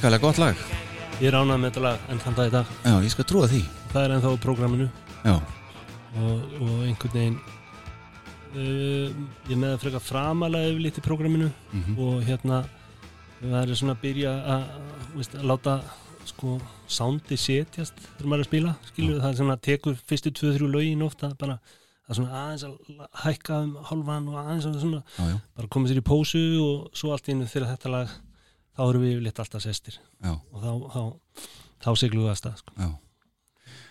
[0.00, 0.56] Hrikalega gott lag?
[1.20, 2.68] Ég er ánægð með þetta lag enn þann dag í dag.
[2.86, 3.58] Já, ég skal trúa því.
[3.92, 4.86] Það er ennþá prógraminu
[5.20, 7.34] Já, og, og einhvern veginn
[8.56, 9.10] uh,
[9.50, 11.98] ég með að freka framalega yfir lítið prógraminu Mhm.
[12.00, 12.62] og hérna
[13.42, 14.64] það er svona að byrja að,
[15.18, 15.74] veist, að láta
[16.30, 16.54] sko
[16.90, 20.70] soundi setjast þegar maður er að spila skilur það er svona að tekur fyrstu 2-3
[20.70, 25.02] lögin ofta bara það er svona aðeins að hækka um hálfan og aðeins að svona
[25.18, 28.16] já, já, bara komið sér í pósu og svo allt í einu þegar þetta lag
[28.80, 30.00] þá erum við yfirleitt alltaf sestir.
[30.24, 31.46] Já, og þá, þá,
[31.84, 32.88] þá siglum við að stað sko.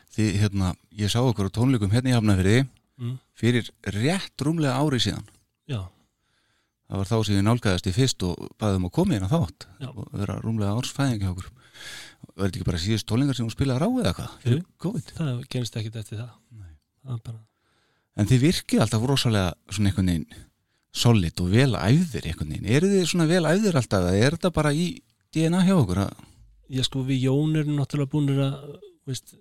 [0.10, 3.16] Því, hérna, ég sá okkur á tónleikum hérna í Hafnafyrði mm.
[3.38, 5.28] fyrir rétt rúmlega ári síðan.
[5.70, 5.84] Já,
[6.90, 10.08] Það var þá sem ég nálgæðast í fyrst og baðum að koma hérna þátt og
[10.10, 11.52] vera rúmlega ársfæðing hjá okkur.
[12.34, 14.32] Var þetta ekki bara síðust tónleikar sem hún spilaði ráð eða hvað?
[15.20, 16.32] Það gerist ekkit eftir það.
[17.06, 17.44] Það bara
[18.20, 20.48] En þið virkið alltaf rosalega svona einhvern veginn
[20.96, 22.72] solid og vel æfðir einhvern veginn.
[22.78, 24.88] Eru þið svona vel æfðir alltaf eða er þetta bara í
[25.36, 26.04] DNA hjá okkur?
[26.06, 26.26] Að,
[26.70, 28.58] Já sko við Jón erum náttúrulega búinir að
[29.10, 29.34] veist,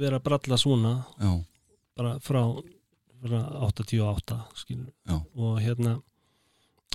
[0.00, 1.32] vera að bralla svona já,
[1.98, 2.40] bara frá,
[3.20, 5.18] frá 88 skilur Já.
[5.18, 5.98] og hérna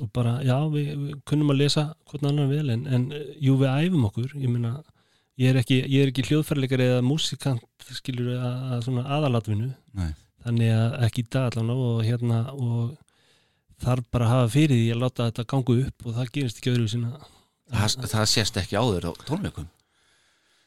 [0.01, 3.05] og bara já við, við kunnum að lesa hvern annan vel en, en
[3.39, 4.73] jú við æfum okkur ég meina
[5.39, 7.63] ég er ekki, ekki hljóðfærleikari eða músikant
[7.95, 10.09] skilur að, að svona aðalatvinnu nei,
[10.43, 12.95] þannig að ekki í dag allan og hérna og
[13.83, 16.73] þarf bara að hafa fyrir því að láta þetta ganga upp og það gerist ekki
[16.75, 17.11] öðru sinna
[17.71, 19.67] það, það sést ekki á þér á tónleikum.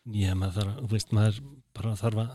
[0.08, 1.40] Já, maður þarf, veist, maður
[1.76, 2.30] bara þarf að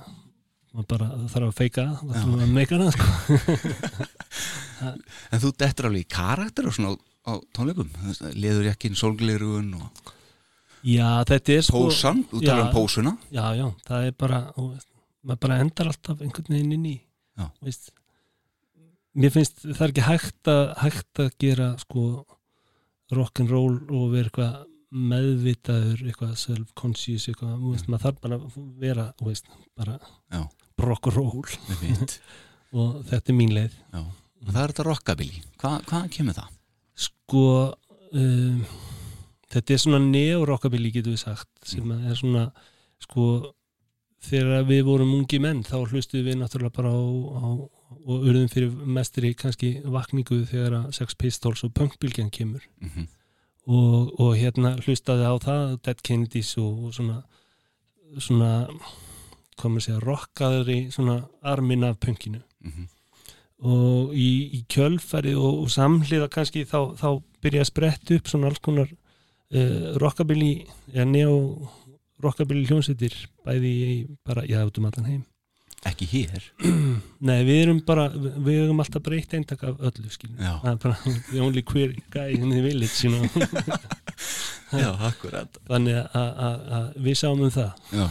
[0.73, 4.07] maður bara þarf að feika það þarf að meika það, sko
[5.33, 6.97] En þú dettur alveg í karakter og svona á,
[7.29, 7.89] á tónleikum.
[8.35, 10.11] Leður ekki inn sólglirugun og
[10.83, 13.13] Já, þetta er sko pósan, þú talar um pósuna.
[13.31, 14.89] Já, já, það er bara veist,
[15.23, 16.95] maður bara endar alltaf einhvern veginn inn í
[17.39, 17.45] Já.
[17.63, 17.93] veist
[19.13, 22.03] Mér finnst það er ekki hægt að hægt að gera sko
[23.13, 24.55] rock'n'roll og vera eitthvað
[25.13, 29.47] meðvitaður, eitthvað self-conscious eitthvað, veist, maður þarf bara að vera, veist,
[29.77, 29.95] bara
[30.81, 31.43] rock'n'roll
[32.77, 34.01] og þetta er mín leið Já.
[34.43, 35.37] Það er þetta rockabilly.
[35.61, 36.49] Hva, hvaðan kemur það?
[37.03, 37.43] sko
[38.13, 38.57] um,
[39.53, 42.03] þetta er svona neo-rockabilly getur við sagt sem Mm.
[42.11, 42.43] er svona
[43.01, 43.25] sko
[44.23, 47.01] þegar við vorum ungi menn þá hlustuðum við náttúrulega bara á,
[47.33, 47.47] á
[48.05, 52.65] og urðum fyrir mestri kannski vakningu þegar að Sex Pistols og punkbylgjan kemur.
[52.81, 53.07] Mm
[53.67, 57.21] og, og hérna hlustaði á það Dead Kennedys og, og svona
[58.21, 58.67] svona
[59.57, 62.41] komur sér rockaður í svona armin af punkinu.
[62.63, 62.87] -hmm.
[63.63, 68.47] og í, í kjölfæri og, og samhliða kannski þá, þá byrja að spretta upp svona
[68.47, 71.69] alls konar uh, rockabilly eða neo
[72.23, 73.13] rockabilly hljónsveitir
[73.45, 75.23] bæði í bara, já, um allan heim
[75.89, 76.43] Ekki hér.
[77.27, 81.15] Nei, við erum bara, við höfum alltaf breytt eintak af öllu, skiljum það er bara
[81.31, 83.27] the only queer guy in the village you know?
[84.83, 85.59] Já, akkurat.
[85.69, 88.07] þannig að- við sáum um það Já.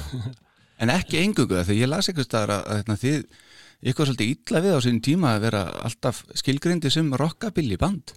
[0.82, 4.62] En ekki engungu þegar ég las eitthvað staðar að, að, hérna, þið ykkur svolítið illa
[4.66, 8.12] við á sín tíma að vera alltaf skilgrindi sem rockabilly band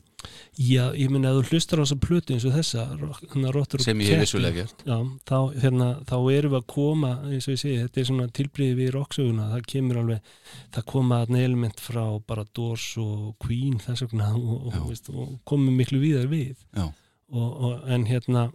[0.56, 4.12] Já, ég minna að þú hlustar á þessa plötu eins og þessa hérna, sem ég
[4.14, 4.84] hef vissulega gert.
[4.88, 4.96] Já,
[5.28, 8.78] þá, hérna, þá erum við að koma eins og ég segi, þetta er svona tilbriði
[8.80, 10.32] við rocksöguna, það kemur alveg
[10.78, 15.76] það koma element frá bara Doors og Queen þess vegna og, og, veist, og komum
[15.76, 16.56] miklu víðar við.
[16.80, 18.48] Og, og, en hérna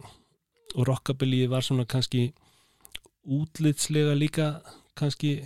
[0.74, 2.30] og rockabilly var svona kannski
[3.28, 4.52] útlitslega líka
[4.96, 5.40] kannski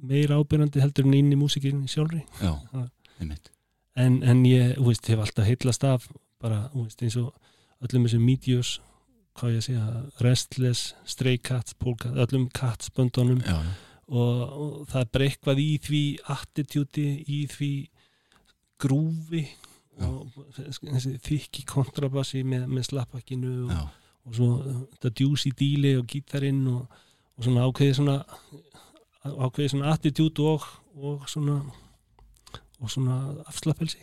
[0.00, 2.24] meira ábyrjandi heldur en inn í músikinni sjálfri.
[2.40, 2.86] Já, Já.
[3.20, 3.52] einmitt
[3.96, 6.08] en, en ég, veist, hef alltaf heitlast af
[6.40, 7.32] bara, veist, eins og
[7.84, 8.74] öllum þessum Meteors,
[9.38, 9.86] hvað ég segja
[10.24, 12.48] Restless, Stray Cats, Polka öllum
[13.44, 13.56] já,
[14.10, 17.72] og, og það er bara eitthvað í því attitúti, í því
[18.80, 19.44] grúfi
[21.20, 23.90] þykki kontrabassi með, með slappakinu og,
[24.24, 24.48] og svo
[24.94, 27.00] þetta djúsi díli og gítarinn og,
[27.36, 28.16] og svona ákveði svona
[29.20, 30.64] ákveði svona attitút og,
[30.96, 31.58] og svona
[32.80, 33.16] og svona
[33.50, 33.98] afslappelsi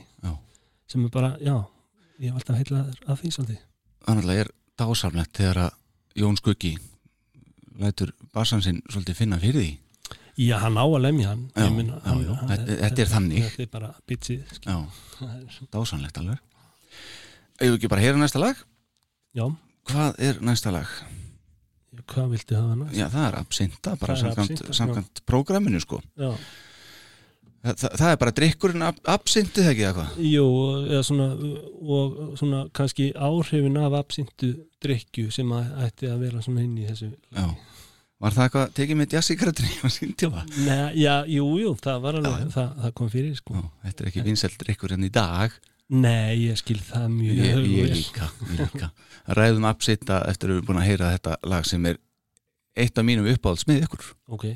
[0.87, 1.55] sem er bara, já,
[2.21, 3.57] ég hef alltaf heilaður af því svolítið.
[4.07, 5.73] Þannig að er dásamlegt þegar að
[6.21, 6.77] Jón Skuggi
[7.77, 9.73] lætur bassan sinn svolítið finna fyrir því
[10.37, 11.43] Já, hann á að lemja hann.
[11.57, 12.33] Já, meina, já, hann- já.
[12.37, 13.43] hann- Þetta- þetta er þannig.
[13.43, 14.71] Þetta er bara bitsið, skil.
[14.71, 14.77] Já,
[15.17, 16.39] Það er- dásamlegt alveg
[17.59, 18.55] við ekki bara heyra næsta lag
[19.33, 19.45] Já,
[19.87, 20.87] Hvað er næsta lag?
[22.07, 22.93] hvað viltu hafa næst?
[22.95, 26.01] Já, það er absinta, bara Það samkvæmt prógraminu sko.
[26.15, 26.29] Já.
[27.67, 30.19] Það, það, er bara drikkurinn ab, absinti það ekki eða hvað?
[30.32, 30.45] Jú,
[30.88, 31.30] eða svona,
[31.97, 34.51] og svona kannski áhrifin af absintu
[34.84, 37.47] drikju sem að ætti að vera svona inn í þessu Já.
[38.17, 40.43] Var það eitthvað tekið með jazzikrættinni á sín tíma?
[40.65, 42.53] Nei, já, jú, jú, það var alveg, Já.
[42.56, 43.58] Það, það kom fyrir, sko.
[43.58, 45.58] Já, þetta er ekki vinsælt drikkur enn í dag.
[45.93, 48.89] Nei, ég skil það mjög Ég, ég líka, líka.
[49.38, 52.01] Ræðum absinta eftir að við erum búin að heyra þetta lag sem er
[52.77, 54.10] eitt af mínum uppáhalds með ykkur.
[54.34, 54.47] Ok,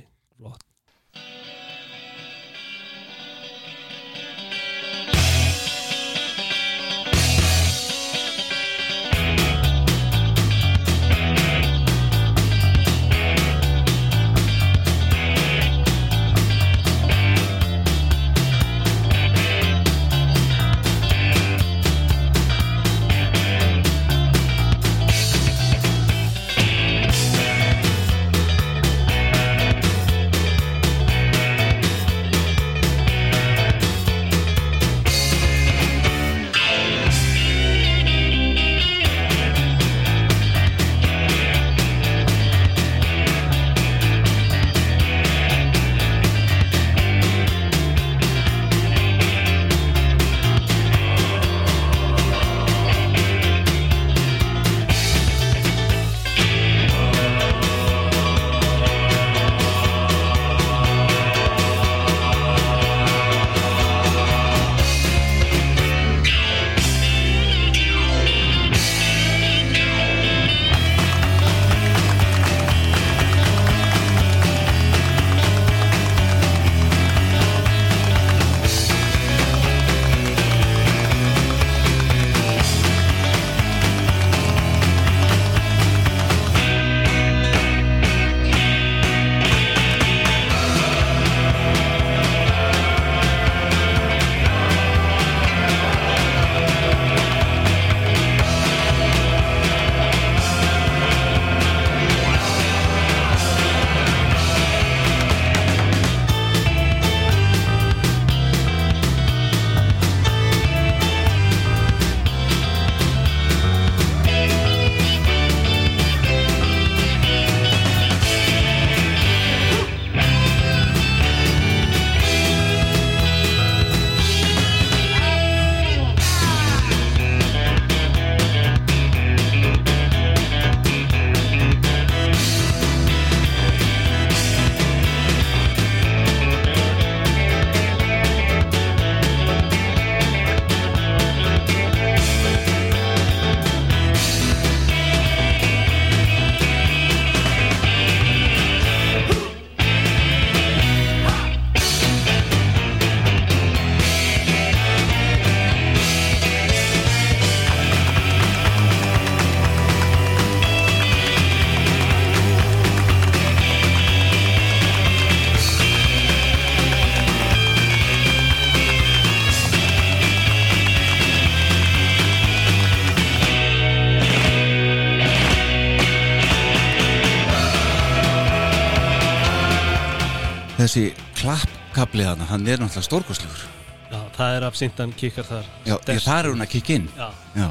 [182.31, 183.63] klappkabli þarna, hann er náttúrulega stórkostlegur.
[184.11, 185.65] Já, það er absintan kikkar þar.
[185.85, 187.09] Já, ég, það er hún að kikka inn.
[187.15, 187.69] Já, Já,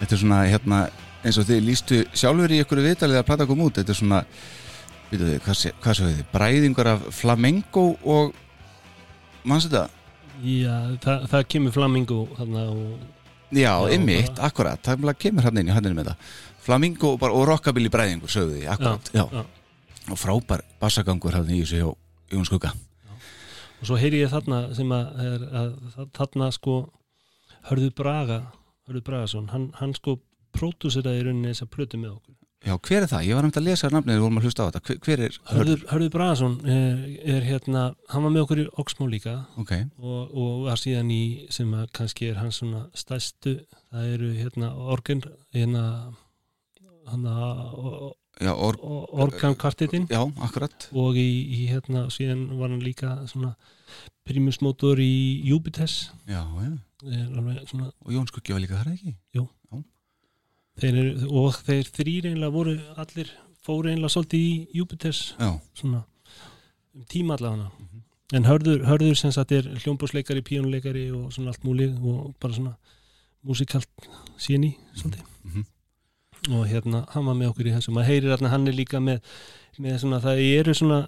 [0.00, 0.80] þetta er svona hérna,
[1.24, 4.22] eins og þið lístu sjálfur í ykkur viðtalið að plata kom út, þetta er svona
[5.10, 8.34] veitu þið, hvað, hvað svo þið, bræðingar af flamengo og
[9.46, 9.90] mannstu þetta?
[10.44, 13.12] já það, það kemur flamingo þarna og
[13.54, 16.16] Já, bara- akkurat, það kemur hann inn í hann með það
[16.66, 19.44] Flamingo og, og rockabilly bræðingur, sögðu því, akkurat já, já.
[20.10, 21.94] og frábær bassagangur hann í þessu hjá
[22.34, 22.72] Jón Skugga
[23.80, 26.78] og svo heyri ég þarna sem að, er, að þarna sko
[27.66, 28.40] Hörður Braga
[28.86, 30.20] Hörður Bragason, hann, hann sko
[30.56, 32.34] pródúseraði í rauninni þessa plötu með okkur.
[32.66, 33.24] Já, hver er það?
[33.28, 34.80] Ég var nefnt að lesa nafnið, við vorum að hlusta á þetta.
[34.86, 37.00] Hver, hver er Hörður, Hörður Bragason er,
[37.34, 39.34] er hérna, hann var með okkur í Oxmo líka.
[39.62, 41.22] Ok, og, og var síðan í
[41.54, 43.58] sem að kannski er hans svona stærstu
[43.90, 45.22] það eru hérna organ
[45.54, 45.84] hérna
[47.10, 47.50] hann já,
[48.52, 48.76] or,
[49.24, 50.88] organkvartetinn já, akkurat.
[50.92, 53.54] Og í, í hérna síðan var hann líka svona
[54.26, 56.72] primusmotor í Júbites Já, já,
[57.06, 59.14] er og Jón Skuggi var líka þar ekki?
[60.76, 63.30] Þeir eru, og þeir þrýr einlega voru allir
[63.64, 66.02] fóru einlega svolítið í Júpiters Já, svona
[66.96, 67.70] um tíma allavega.
[68.34, 72.74] En hörður, hörður sem sagt er hljómbúsleikari, píónuleikari og svona allt múlið og bara svona
[73.46, 74.08] músikalt
[74.40, 75.24] síni svolítið.
[75.44, 75.66] Mhm.
[76.50, 79.22] Og hérna, hann var með okkur í þessu maður heyrir hérna, hann er líka með,
[79.82, 81.00] með svona, það eru svona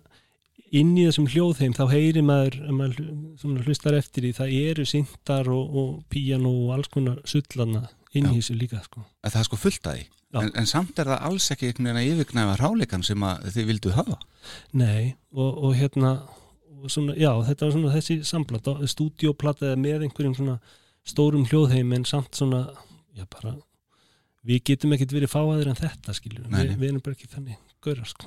[0.78, 5.76] inn í þessum hljóðheim, þá heyrir maður, maður hlustar eftir því, það eru syntar og,
[5.80, 9.04] og píano og alls konar sullana inn í þessu líka sko.
[9.22, 10.40] að það er sko fullt að því Já.
[10.42, 13.22] en, en samt er það alls ekki einhvern veginn að yfirgnæfa ráleikan sem
[13.54, 14.18] þið vildu hafa
[14.76, 16.10] Nei, og, og hérna
[16.78, 20.58] og svona, já, þetta var svona þessi samblat stúdíoplata eða með einhverjum svona
[21.08, 22.66] stórum hljóðheim en samt svona
[23.16, 23.56] já bara
[24.48, 26.80] við getum ekkert verið fáaðir en þetta skilur Nei, við, nei.
[26.80, 28.26] við erum bara ekki þannig gaurar sko.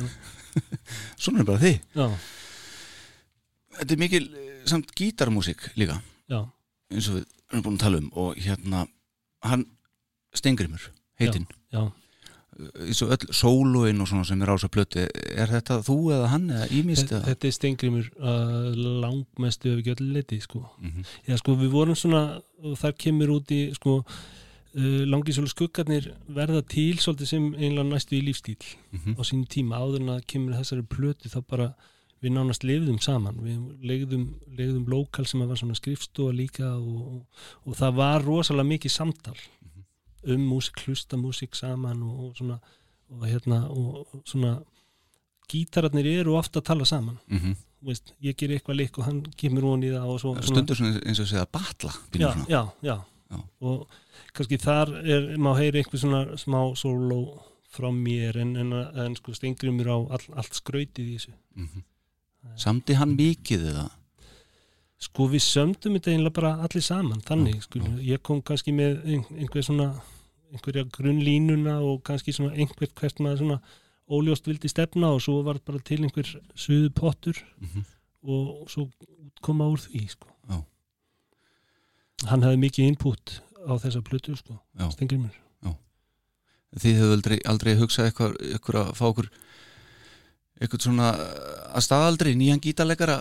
[1.22, 2.06] Svona er bara því já,
[3.80, 6.40] þetta er mikil eh, samt gítarmúsík líka já,
[6.92, 8.86] eins og við erum búin að tala um og hérna
[9.46, 9.66] hann
[10.36, 11.48] Stengrimur heitinn.
[11.74, 11.88] Já
[12.60, 15.96] eins og öll sólóin og svona sem er á þess að plötu er þetta þú
[16.16, 17.22] eða hann eða ímist eða?
[17.30, 18.68] þetta er stengrimur uh,
[19.04, 20.64] langmestu ef ekki öll leiti sko.
[20.80, 21.06] Mhm.
[21.28, 22.22] já sko við vorum svona
[22.60, 24.00] og þar kemur út í sko
[24.76, 28.56] uh, langisólu skuggarnir verða til svolítið sem einlega næstu í lífstíl
[28.92, 29.14] Mhm.
[29.18, 29.78] á sínum tíma.
[29.78, 31.74] Áður en að kemur þessari plötu þá bara
[32.22, 33.36] við nánast lifðum saman.
[33.40, 37.26] Við legðum, legðum lokal sem var svona skrifstofa líka og, og,
[37.66, 39.36] og það var rosalega mikið samtal
[40.26, 42.58] um músik, hlusta músik saman og, og svona
[43.10, 44.60] og hérna og svona
[45.50, 47.18] gítararnir eru ofta að tala saman.
[47.28, 47.56] Mhm.
[47.80, 50.76] Þú veist, ég ger eitthvað lík og hann kemur hún í það og svo, stundur
[50.76, 52.96] svona eins og segja batla já, já, já,
[53.30, 53.38] Já.
[53.60, 53.86] og
[54.34, 57.20] kannski þar er, má heyri einhver svona smá solo
[57.70, 61.82] frá mér en, en, en sko stengrimur á all, allt skrautið í þessu Mhm.
[62.56, 63.90] samdi hann mikið eða
[65.00, 69.24] sko við sömdum þetta einlega bara allir saman þannig, sko, ég kom kannski með ein,
[69.38, 69.92] einhver svona
[70.52, 73.60] einhverja grunnlínuna og kannski svona einhvert hvert maður svona
[74.10, 76.26] óljóst vildi stefna og svo var bara til einhver
[76.58, 77.84] suðu pottur Mhm.
[78.24, 78.90] og svo
[79.40, 80.26] koma úr því sko.
[82.28, 84.90] Hann hefði mikið input á þessa plötu sko, Já.
[84.92, 85.36] Stengrimur
[86.70, 89.26] þið hefðu aldrei, aldrei hugsað eitthvað, eitthvað að fá okkur
[90.60, 91.06] eitthvað svona
[91.74, 93.16] að staðaldri nýjan gítarleikara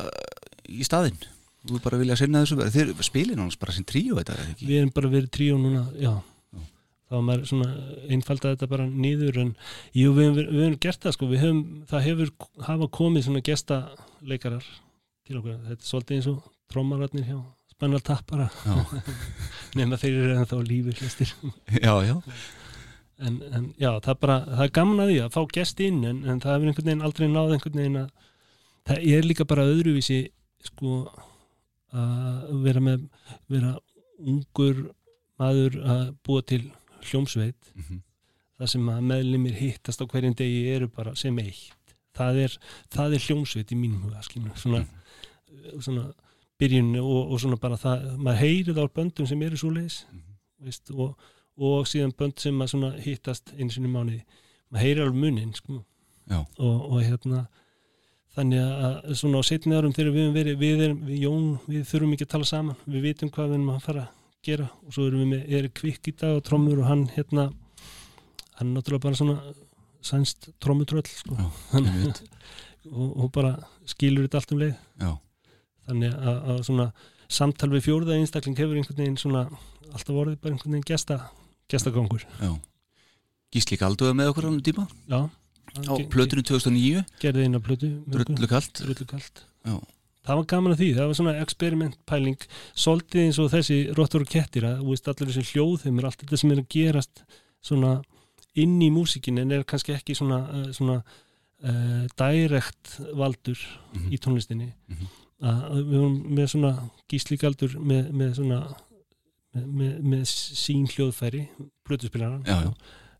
[0.69, 1.17] í staðinn?
[1.65, 4.75] Þú er bara vilja sinna þessu þið spilir náttúrulega bara sem tríu þetta er við
[4.83, 6.11] erum bara verið tríó núna já.
[6.53, 6.61] Já.
[7.09, 7.69] þá var maður svona
[8.13, 9.51] einfalda þetta bara niður en
[9.97, 11.29] jú, við, höfum- við höfum gert það sko.
[11.33, 12.31] Við höfum, það hefur
[12.69, 14.69] hafa komið svona gestaleikarar
[15.25, 17.39] til okkur þetta er svolítið eins og trommararnir hjá
[17.79, 18.49] Spennal Tappara
[19.79, 21.31] nema þeir eru ennþá lífi flestir
[21.79, 22.17] já, já.
[23.23, 26.03] en, en já, það er bara, það er gaman að því að fá gest inn
[26.03, 28.11] en, en það hefur einhvern veginn aldrei náð einhvern veginn að
[28.89, 30.19] það er líka bara öðruvísi
[30.67, 30.99] sko
[31.95, 33.07] að vera með
[33.47, 33.73] vera
[34.19, 34.83] ungur
[35.39, 36.63] maður að búa til
[37.07, 37.73] hljómsveit.
[37.75, 38.01] Mhm.
[38.59, 41.93] það sem að meðlimir hittast á hverjum degi eru bara sem eitt.
[42.11, 42.55] Það er,
[42.91, 44.81] það er hljómsveit í mínum huga svona,
[45.79, 46.09] svona
[46.59, 50.01] byrjun og, og svona bara það maður heyrir það á böndum sem eru svo leis
[50.63, 51.15] veist, og,
[51.59, 54.19] og síðan bönd sem að svona hittast einu sinni í mánuði.
[54.69, 55.79] Maður heyrir alveg munin sko.
[56.29, 57.45] Og, og hérna
[58.35, 61.87] þannig að svona á setni árum þegar við, höfum verið, við, erum, við Jón við
[61.89, 64.93] þurfum ekki að tala saman, við vitum hvað við erum að fara að gera og
[64.95, 67.47] svo erum við með Erik Kvikk í dag og trommur og hann hérna
[68.59, 69.55] hann er náttúrulega bara svona
[70.05, 71.35] sænst trommutröll sko.
[71.35, 71.47] Já,
[72.93, 73.55] og, og bara
[73.89, 74.77] skilur þetta allt um leið.
[75.01, 75.11] Já,
[75.89, 76.87] þannig að, að svona
[77.29, 79.43] samtal við fjórða einstakling hefur einhvern veginn svona
[79.89, 81.19] alltaf orðið bara einhvern veginn gesta
[81.69, 82.23] gestagangur.
[82.41, 82.51] Já.
[83.53, 84.87] Gísli Galduða með okkur á hann tíma.
[85.09, 85.21] Já,
[85.89, 89.43] á plötunum 2009 gerði eina plötu Drullu kallt drullu kalt.
[89.65, 89.75] Já.
[90.29, 92.43] það var gaman að því, það var svona experimentpæling
[92.77, 96.51] svolítið eins og þessi rottur og kettir að veist allir þessi hljóðheimur allt þetta sem
[96.53, 97.23] er að gerast
[97.65, 97.93] svona
[98.59, 103.57] inn í músikin en er kannski ekki svona, uh, svona uh, direkt valdur
[103.93, 104.11] Mhm.
[104.13, 104.69] í tónlistinni.
[104.89, 105.07] Mhm.
[105.39, 106.71] Að við vorum með svona
[107.11, 108.59] gíslíkaldur með, með svona
[109.55, 111.45] með, með, sín hljóðfæri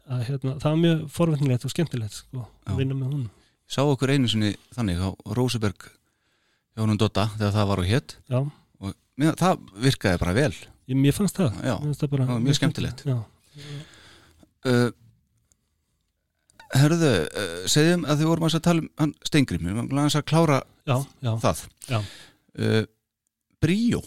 [0.10, 3.28] að hérna, það var mjög forvetnilegt og skemmtilegt sko, að vinna með hún
[3.70, 5.92] Sá okkur einu sinni þannig á Róseberg
[6.80, 10.54] honum Dotta þegar það var á hétt og mér, það virkaði bara vel.
[10.90, 13.04] Ég, mér fannst það, Já, Mér fannst það, var mjög skemmtilegt.
[13.06, 13.18] já.
[14.70, 14.90] uh,
[16.70, 20.60] Herðu, uh, segjum að þið vorum að tala um hann Stengrim, við varum að klára
[20.90, 21.62] já, já, það.
[21.90, 22.00] Já.
[22.60, 22.82] Uh,
[23.60, 24.02] Bríó,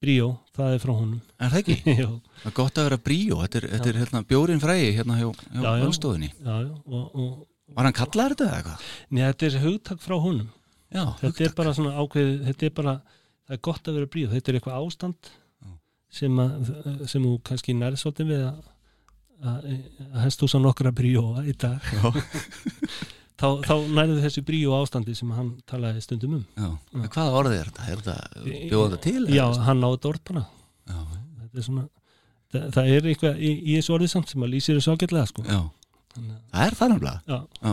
[0.00, 1.20] Bríó, það er frá honum.
[1.36, 1.76] Er það ekki?
[2.40, 5.26] Það er gott að vera bríó, þetta er, þetta er hérna, bjórin frægi hérna hjá,
[5.52, 7.34] hjá og,
[7.70, 8.86] Var hann kallaður þetta eða eitthvað?
[9.10, 10.48] Nei, þetta er hugtak frá honum.
[10.90, 14.30] Já, þetta er bara svona ákveðið, þetta er bara það er gott að vera bríó,
[14.32, 15.30] þetta er eitthvað ástand
[16.10, 16.72] sem, að,
[17.12, 18.64] sem þú kannski nærið svolítið við að
[19.40, 19.70] að,
[20.10, 21.84] að hestúsa nokkra bríóa í dag.
[21.96, 22.10] Já.
[23.40, 26.68] þá, þá nærið þessi bríó ástandi sem hann talaði stundum um Já.
[26.92, 27.06] Já.
[27.14, 27.86] Hvaða orðið er þetta?
[27.94, 29.22] Er þetta bjóða til?
[29.28, 29.64] já, eða?
[29.68, 30.44] hann náði þetta orð bara
[30.90, 31.84] þetta er svona
[32.50, 35.44] það, það er eitthvað í, í þessu orðið samt sem að lýsir þessu ágætlega sko.
[35.46, 36.96] Það er það
[37.30, 37.72] Já,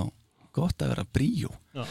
[0.57, 1.83] gott að vera bríó Já.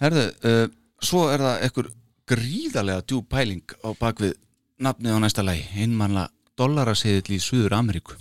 [0.00, 0.64] Herðu, uh,
[1.04, 1.90] svo er það ekkur
[2.26, 4.34] gríðarlega djúb pæling á bakvið
[4.82, 6.26] nafnið á næsta lagi einmannla
[6.58, 8.16] dollarasiðill í Suður Ameríku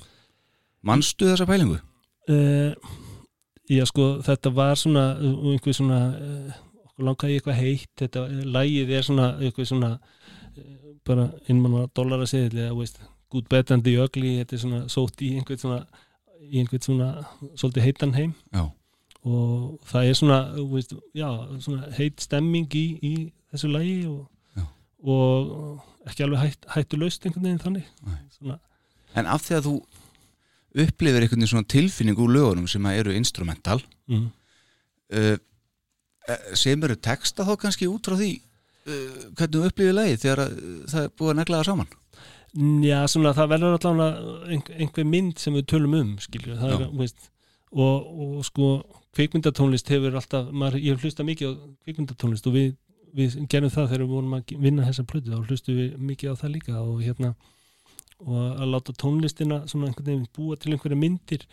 [0.86, 1.80] Manstu þessa pælingu?
[2.30, 2.76] uh,
[3.70, 8.46] já sko þetta var svona uh, einhver svona uh, okkur langaði eitthvað heitt þetta uh,
[8.58, 9.92] lagið er svona eitthvað svona
[11.06, 13.00] bara innmanna dollara seðil eða veist,
[13.30, 15.84] good bad and the ugly þetta er svona sótt í einhvern svona
[16.46, 17.10] í einhvern svona
[17.58, 18.34] svolítið heitan heim.
[18.54, 18.68] Já,
[19.26, 20.40] og það er svona,
[20.72, 21.28] veist, já,
[21.64, 23.14] svona heit stemming í, í
[23.54, 24.66] þessu lagi og,
[25.02, 27.90] og ekki alveg hætt, hættu laust einhvern veginn þannig.
[29.16, 29.76] En af því að þú
[30.76, 34.26] upplifir einhvern veginn svona tilfinning úr lögunum sem eru instrumental mm.
[35.16, 35.38] uh,
[36.58, 40.58] sem eru texta þá kannski út frá því uh, hvernig þú upplifir lagi þegar að,
[40.92, 41.94] það er búið að negla það saman
[42.86, 46.76] Já, svona það verður allavega einhver, einhver mynd sem við tölum um skilju, það Já.
[46.78, 47.26] er, veist
[47.76, 48.70] og, og sko,
[49.18, 51.54] kvikmyndatónlist hefur alltaf, maður, ég hef hlustað mikið á
[51.84, 52.70] kvikmyndatónlist og við,
[53.16, 56.40] við gerum það þegar við vorum að vinna þessa plötu, þá hlustum við mikið á
[56.40, 57.34] það líka og hérna
[58.24, 61.44] og að láta tónlistina svona einhvern veginn búa til einhverja myndir.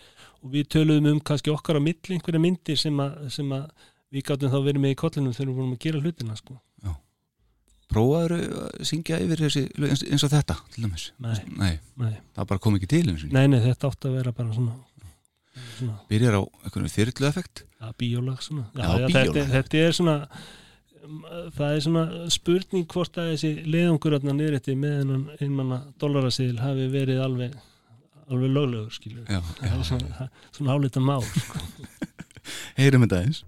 [0.42, 3.66] Og við töluðum um kannski okkar á milli einhverja myndir sem að, sem að
[4.12, 6.58] við gáttum þá verið með í kollinum þegar við vorum að gera hlutina sko.
[7.92, 11.02] Prófaður að syngja yfir þessi eins, eins og þetta til dæmis?
[11.20, 14.14] Nei, Nei, nei, það bara kom ekki til eins og nei, nei, þetta átti að
[14.16, 14.76] vera bara svona,
[15.76, 18.64] svona byrjar á einhvern þyrlu effekt Já, bíólag svona.
[18.78, 19.50] Já, þetta, bíólag.
[19.52, 20.14] þetta er svona
[21.56, 26.88] það er svona spurning hvort að þessi leiðangur þarna niður eftir með einmanna dollarasíðil hafi
[26.92, 27.56] verið alveg
[28.32, 31.58] alveg löglegur skilur Já, er svona, svona álita mál sko.
[32.80, 33.42] heyrum þetta eins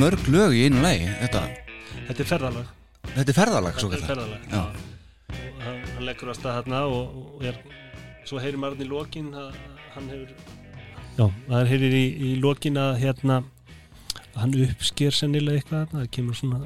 [0.00, 1.42] mörg lög í einu lagi Þetta,
[2.08, 2.70] Þetta er ferðalag.
[3.10, 4.62] Þetta er ferðalag Þetta er ferðalag Já.
[5.30, 7.60] Og hann, hann leggur að stað hérna og, og er,
[8.28, 10.34] svo heyrir maður í lokin hann hefur
[11.18, 13.40] Já, það heyrir í, í lokin að hérna
[14.38, 16.60] hann uppsker sennilega eitthvað það kemur svona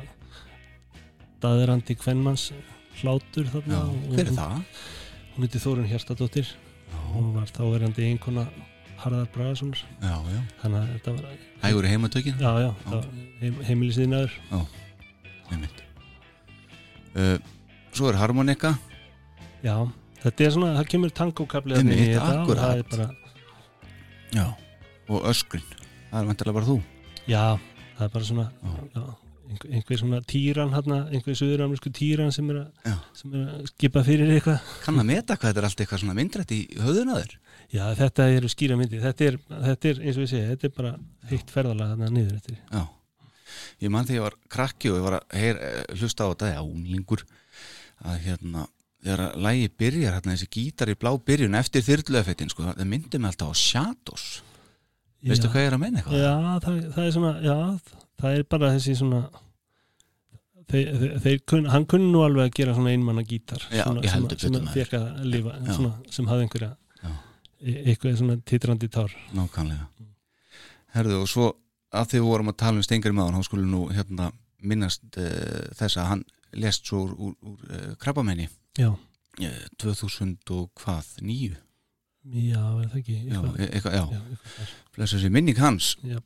[1.42, 2.50] daðurandi kvenmanns
[3.00, 4.84] hlátur Já, þarna og, hver er það?
[5.34, 6.52] Hún heiti Þórun Hjartadóttir
[7.14, 8.44] hún var þá verandi einkona
[9.02, 12.38] Harðar Bragasonar Já, já, þannig að þetta var hægur heimatökin?
[12.40, 13.00] Já, já, já.
[13.40, 14.36] Heim, heimilisiðnaður
[15.52, 15.82] Einmitt.
[17.14, 17.36] Uh,
[17.94, 18.72] Svo er harmonika.
[19.62, 19.76] Já,
[20.22, 23.10] þetta er svona, það kemur inn í Einmitt, þetta og það er bara
[24.34, 24.46] Já
[25.04, 25.66] Og öskrin,
[26.10, 26.78] það er vantilega bara þú?
[27.28, 27.44] Já,
[27.98, 28.74] það er bara svona Já.
[28.96, 29.04] já,
[29.68, 32.96] einhver, svona týran hérna, einhver suðuramersku týran sem er, Já.
[32.96, 34.72] að, að skipa fyrir eitthvað.
[34.86, 37.36] Kann að meta hvað þetta er allt eitthvað svona myndrætt í höfðunaður
[37.74, 40.74] Já, þetta eru skýra myndi þetta er, þetta er eins og við segja, þetta er
[40.76, 40.92] bara
[41.30, 42.60] heitt ferðalag þarna niður eftir.
[42.70, 42.84] Já.
[43.82, 45.60] Ég man þegar ég var krakki og ég var að heyr,
[45.98, 47.24] hlusta á þetta, já, unglingur
[48.04, 48.66] að hérna,
[49.02, 53.20] þegar að lægi byrjar hérna þessi gítar í blá byrjun eftir þyrluefettin, sko, það myndi
[53.20, 54.28] mig alltaf á Shadows.
[55.24, 56.20] Veistu hvað ég er að meina eitthvað?
[56.20, 57.58] Já, það, það er svona, já,
[58.20, 59.22] það er bara þessi svona
[60.70, 64.04] þeir, þeir, þeir kun, hann kunni nú alveg að gera svona einmanna gítar Já, svona,
[64.04, 66.70] ég sem, sem að að lifa, svona, sem hafði einhverja
[67.64, 69.12] eitthvað svona titrandi tár.
[69.36, 69.88] Nákvæmlega.
[70.94, 71.46] Herðu, og svo
[71.94, 74.28] að því við vorum að tala um Stengari maður, þá skulum nú hérna
[74.64, 76.24] minnast uh, þess að hann
[76.60, 78.46] lest svo úr, úr, úr uh, krabbamenni
[78.78, 81.56] Já, uh, 2000 og hvað, nýju?
[82.24, 83.16] já, er það ekki?
[83.18, 85.90] Já, eitthvað, e- eitthvað, já, já, blessa þessi minning hans.
[86.08, 86.18] Já.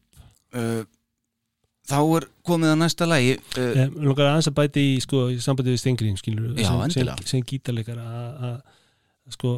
[1.88, 5.38] Þá er komið að næsta lagi uh, Ég langar aðeins að bæti í, sko, í
[5.42, 7.28] sambandi við Stengrin skilur, Já, sem, endilega.
[7.30, 8.60] sem, gítarleikar að-
[9.34, 9.52] sko,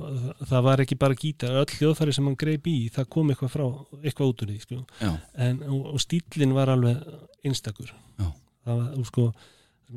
[0.49, 3.65] það- var ekki bara gítar öll hljóðfæri sem hann greip í, það kom eitthvað frá
[4.03, 4.79] eitthvað út úr því, sko.
[5.01, 5.11] Já,
[5.47, 7.03] en, og, og stílinn var alveg
[7.45, 7.93] einstakur.
[8.19, 8.29] Já.
[8.67, 9.33] það var, sko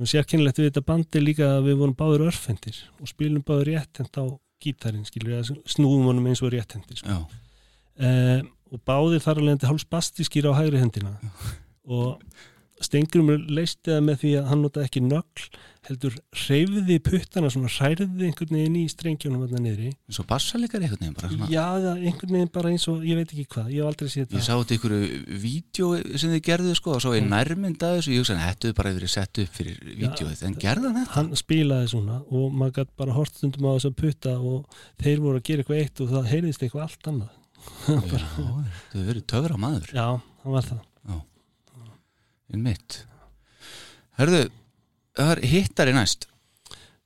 [0.10, 4.26] sérkennilegt við þetta bandi líka að við vorum báður örfendir og spilum báður rétthend á
[4.64, 7.10] gítarinn, skilur, snúum honum eins og rétthendir, sko.
[7.14, 7.20] Já,
[8.08, 11.12] um, og báðir þar alveg endi hálf spastískir á hægri hendina.
[11.86, 12.24] Og
[12.82, 15.44] Stengrum leisti það með því að hann notaði ekki nögl
[15.84, 19.90] heldur hreyfði puttana svona hrærði einhvern veginn í strengjónum þarna niðri.
[20.08, 21.48] Eins og bassalegar einhvern veginn bara svona.
[21.52, 24.28] Já, einhvern veginn bara eins og ég veit ekki hvað, ég hef aldrei séð Ég
[24.32, 24.94] þetta sá þetta ykkur
[25.44, 28.14] vídeo sem þið gerðu sko og svo ég nærmynd að þessu.
[28.16, 31.16] Ég hugsa að þetta hefur bara verið sett upp fyrir vídeoið en gerða hann þetta?
[31.18, 34.60] hann spilaði svona og maður gæti bara hort stundum á þess að putta og
[35.04, 36.24] þeir voru að gera eitthvað eitt og það
[42.52, 43.04] en mitt
[44.20, 44.44] Hörðu,
[45.18, 46.28] það er hittari næst.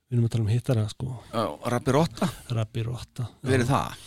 [0.08, 4.04] Við erum að tala um hittara sko, Já, Rappi Rotta, Rabbi Rotta verið það?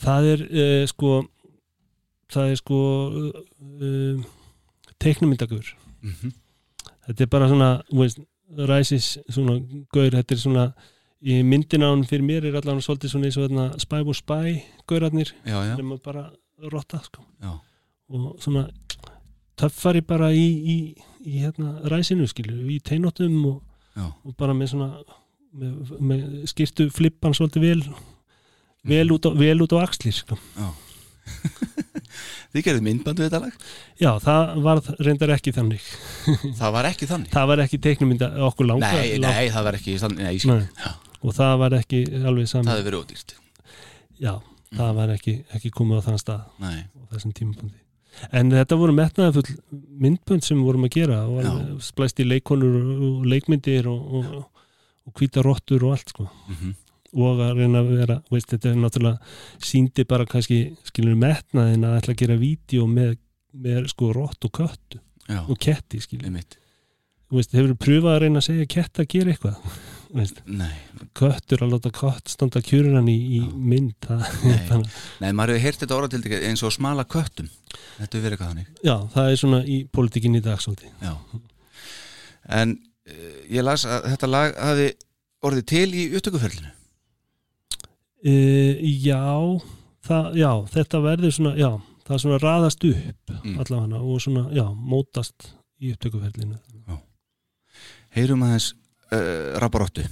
[0.00, 1.12] Það er uh, sko
[2.30, 2.78] það er sko
[3.08, 3.40] uh,
[3.82, 4.28] uh,
[5.02, 5.74] teiknumyndagur
[6.06, 6.36] mm
[7.10, 8.20] þetta er bara svona veist,
[8.70, 9.56] ræsis svona
[9.90, 10.66] gaur, þetta er svona
[11.20, 14.16] í myndin á hann fyrir mér er allavega svolítið svona eins og þarna Spy og
[14.16, 14.52] Spy
[14.88, 16.28] gaurarnir, já, nema bara
[16.70, 17.24] rotta sko.
[18.10, 18.68] Og svona
[19.60, 20.76] töffari bara í, í,
[21.26, 23.58] í hérna ræsinu skilju, í teinóttum og,
[24.24, 24.90] og bara með svona
[25.52, 27.82] með, með skýrtu flippan svolítið vel
[28.90, 30.38] vel út á, vel út á axlir sko.
[32.50, 33.52] Þið gerðu myndbandu þetta lag?
[34.00, 35.84] Já, það var reyndar ekki þannig.
[36.60, 37.30] Það var ekki þannig?
[37.34, 40.50] Það var ekki teiknumynda okkur langa Nei, lang- nei, það var ekki þannig Nei.
[40.50, 40.64] Nei.
[41.20, 43.30] og það var ekki alveg það saman hefur verið ódýrt.
[44.20, 44.32] Já,
[44.80, 46.42] það var ekki, ekki komið á þann stað.
[46.64, 47.80] Nei, á þessum tímapunkti
[48.32, 49.56] en þetta voru metnaðafull
[50.00, 54.62] myndbönd sem við vorum að gera og splæst í leikonur og leikmyndir og, og,
[55.08, 56.28] og hvíta rottur og allt sko.
[56.50, 56.78] Mm
[57.16, 61.96] og að reyna að vera, veist, þetta er náttúrulega síndi bara kannski, skilur metnaðin að
[61.98, 63.16] ætla að gera vídeo með,
[63.50, 66.36] með sko rott og köttu já, og ketti, skilur,
[67.34, 69.74] veist, hefur pröfað að reyna að segja kett að gera eitthvað,
[71.16, 73.50] köttur að láta kött standa kjúran í, í Já.
[73.72, 74.88] mynd, það, Nei.
[75.22, 77.48] nei, maður hefur heyrt þetta orðatildið eins og smala köttum
[78.00, 80.92] Þetta hefur verið eitthvað þannig já, það er svona í pólitíkin í dag svolítið.
[81.04, 81.14] Já
[82.60, 84.88] En uh, ég las að þetta lag hafi
[85.46, 86.76] orðið til í upptökuferlinu
[88.20, 89.22] Uh, já,
[90.04, 91.70] það, já, þetta verður svona, já,
[92.04, 93.54] það er svona raðast upp Mm.
[93.62, 95.46] allavega og svona, já, mótast
[95.80, 96.58] í upptökuferlinu.
[98.12, 98.66] Heyrum aðeins
[99.12, 100.02] uh, Rapparóttu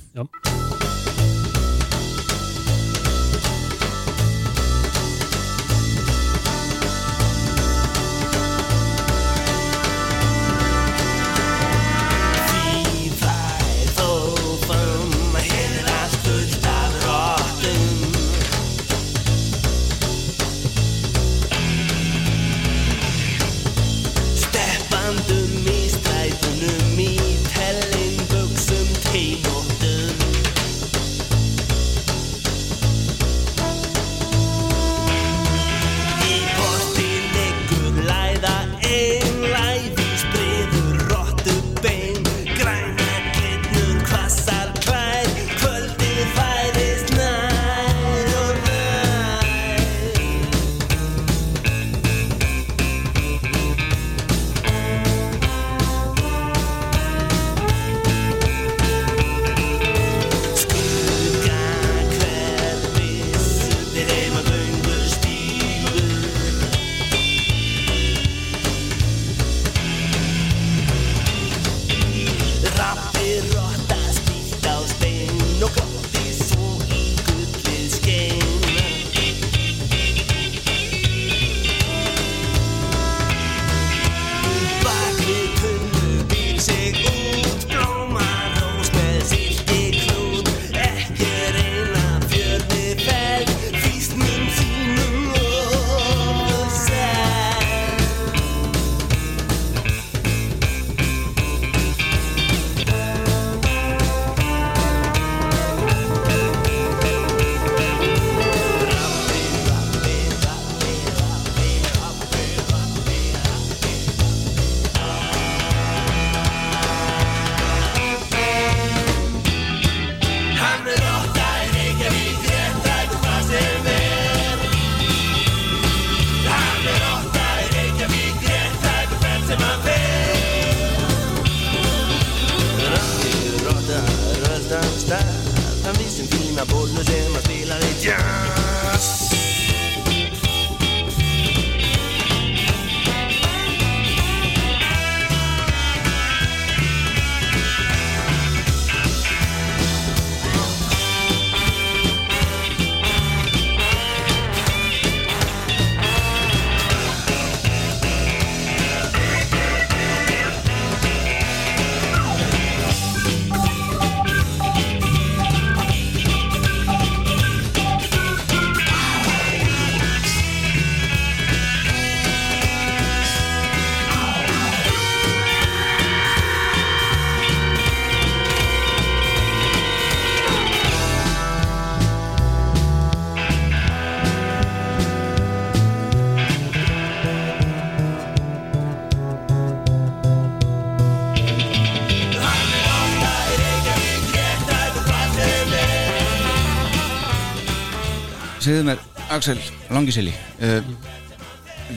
[198.69, 199.03] segðu mér,
[199.33, 199.59] Axel
[199.95, 200.33] Langiseli.
[200.61, 200.81] Uh,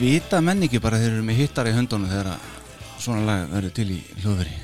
[0.00, 2.50] vita menn ekki bara þeir eru með hittar í höndunum þegar að
[3.02, 4.58] svona lag verður til í hljóðveri?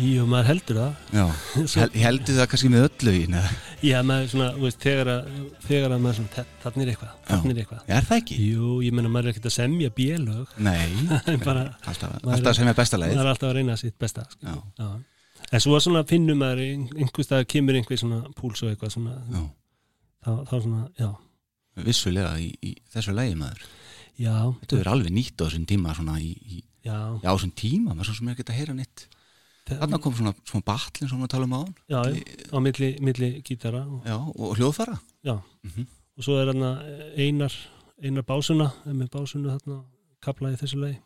[0.00, 0.90] Jú, maður heldur það.
[1.16, 1.24] Já,
[1.80, 3.48] Hel, heldur það kannski með öllu í neða,
[3.82, 5.30] Já, maður svona, veist, þegar að,
[5.66, 7.80] þegar að maður svona, "Þa- þarna er eitthvað, þarna er eitthvað.
[7.96, 8.36] Er það ekki?
[8.50, 10.90] Jú, ég meina maður er ekkert að semja bélög nei,
[11.48, 13.16] bara, alltaf, alltaf er besta lagið.
[13.18, 14.46] maður er alltaf að reyna sitt besta sko.
[14.46, 14.90] já, Já.
[15.50, 19.16] En svo svona finnum maður ein- einhvers stað kemur einhver svona púls og eitthvað svona
[20.20, 21.10] já, þá, þá svona, já,
[21.86, 23.62] vissulega í, í þessu lagi maður.
[24.20, 24.34] Já.
[24.60, 27.92] Þetta verður alveg nýtt á þessum tíma svona í, í, Já, já, á þessum tíma,
[27.94, 29.06] maður svo sem er ekki að heyra nýtt
[29.70, 31.60] þarna kom svona, svona batlinn sem við talum á
[31.92, 35.84] já, já, á milli, milli gítara og, já, og hljóðfara já, Mhm.
[36.16, 36.70] og svo er þarna
[37.20, 37.54] einar
[38.02, 39.76] einar básuna, með básuna þarna
[40.24, 40.98] kaplaði þessu lagi.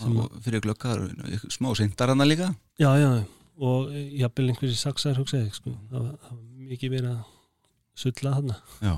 [0.00, 1.04] Sem og fyrir glöggar
[1.52, 2.48] smá sindar hana líka.
[2.80, 3.24] Já, já,
[3.60, 7.22] og eh, jafnvel einhversi saxar hugsaði, sko, það var, það var mikið verið að
[8.00, 8.94] sulla þarna já,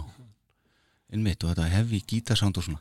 [1.12, 2.80] innmitt og þetta hefi gítarsánd og svona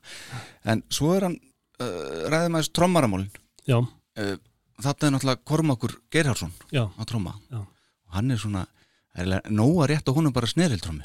[0.71, 3.31] en svo er hann uh, ræðum aðeins trommaramólin
[3.69, 4.35] Já, uh,
[4.81, 7.59] þetta er náttúrulega Kormakur Gerhardsson já, á tromma Já.
[7.61, 8.65] og hann er svona
[9.51, 11.03] nóga rétt og hún er bara snerildrommi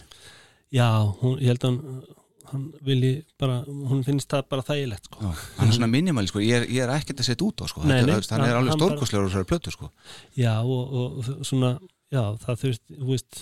[0.73, 0.87] já,
[1.21, 2.07] hún, ég held að hann,
[2.53, 5.19] hann vilji bara, hún finnst það bara þægilegt, sko.
[5.23, 6.41] Já, hann er svona minimal sko.
[6.43, 7.83] ég, er, ég er ekkert að setja út á sko.
[7.87, 9.91] Nei, nei, veist, hann er hann- alveg hann stórkostlegur og er plötu sko.
[10.39, 11.73] Já, og, og svona,
[12.15, 13.41] já, það þurft, þú veist,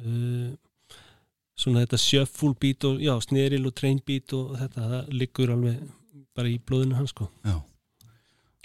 [0.00, 0.50] uh,
[1.58, 5.80] svona þetta shuffle beat og, já, sneril og train beat og þetta, það liggur alveg
[6.38, 7.26] bara í blóðinu hans, sko.
[7.46, 7.56] Já.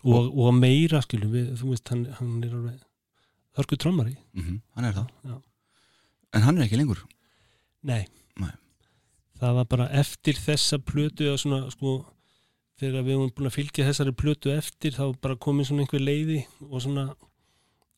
[0.04, 2.82] Og, og meira, skilur við, þú veist, hann, hann er alveg
[3.58, 4.18] hörku trommari.
[4.36, 5.36] mm hann er það Já.
[6.34, 7.04] en hann er ekki lengur
[7.84, 8.06] Nei.
[8.40, 8.52] Nei.
[9.40, 11.94] Það var bara eftir þessa plötu og svona, sko,
[12.80, 16.40] þegar við höfum búin að fylgja þessari plötu eftir þá bara komið svona einhver leiði
[16.70, 17.08] og svona,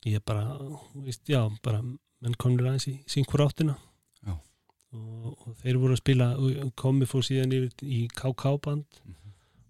[0.06, 0.56] ég bara,
[1.04, 3.76] veist, já, bara menn komur aðeins í sínkur áttina.
[4.94, 8.84] Og, og þeir voru að spila, og komið fór síðan yfir í KK-band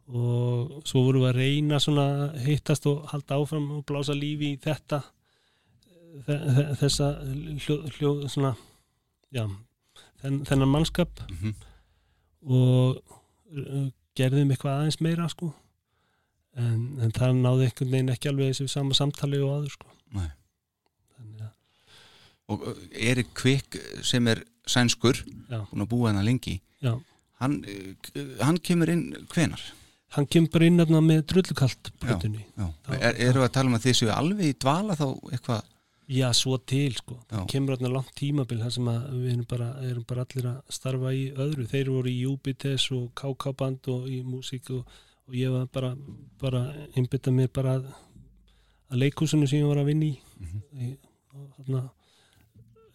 [0.07, 2.05] og svo voru við að reyna svona
[2.45, 5.01] hittast og halda áfram og blása lífi í þetta
[6.29, 7.09] þe- þe- þessa
[7.65, 8.53] hljóð, hljóð svona,
[9.35, 9.45] já,
[10.23, 11.11] þenn, þennan mannskap.
[11.31, 11.55] Mm -hmm.
[12.47, 13.03] og
[13.57, 15.51] uh, gerðum eitthvað aðeins meira sko.
[16.57, 19.91] En, en það náði einhvern veginn ekki alveg þessu sama samtali og aður sko.
[20.15, 20.31] Nei.
[22.49, 25.19] Og uh, Erik Kvik sem er sænskur
[25.71, 26.61] búin að búa hennar lengi
[27.41, 29.63] hann, uh, hann kemur inn hvenar
[30.17, 31.25] hann kemur inn þarna með
[32.03, 32.13] Já.
[32.57, 32.69] Já.
[33.01, 35.73] Er, erum við að tala um að þið séu alveg í dvala þá eitthvað
[36.07, 37.25] já, svo til sko Já.
[37.35, 41.13] það kemur þarna langt tímabil þar sem við erum bara, erum bara allir að starfa
[41.19, 44.87] í öðru þeir voru í Jubites og KK-band og í músík og,
[45.27, 45.91] og ég var bara,
[46.41, 46.63] bara
[46.95, 47.91] einbytta mér bara að,
[48.95, 50.59] að leikhúsinu sem ég var að vinna í Mhm.
[50.85, 50.87] í,
[51.35, 51.79] og þarna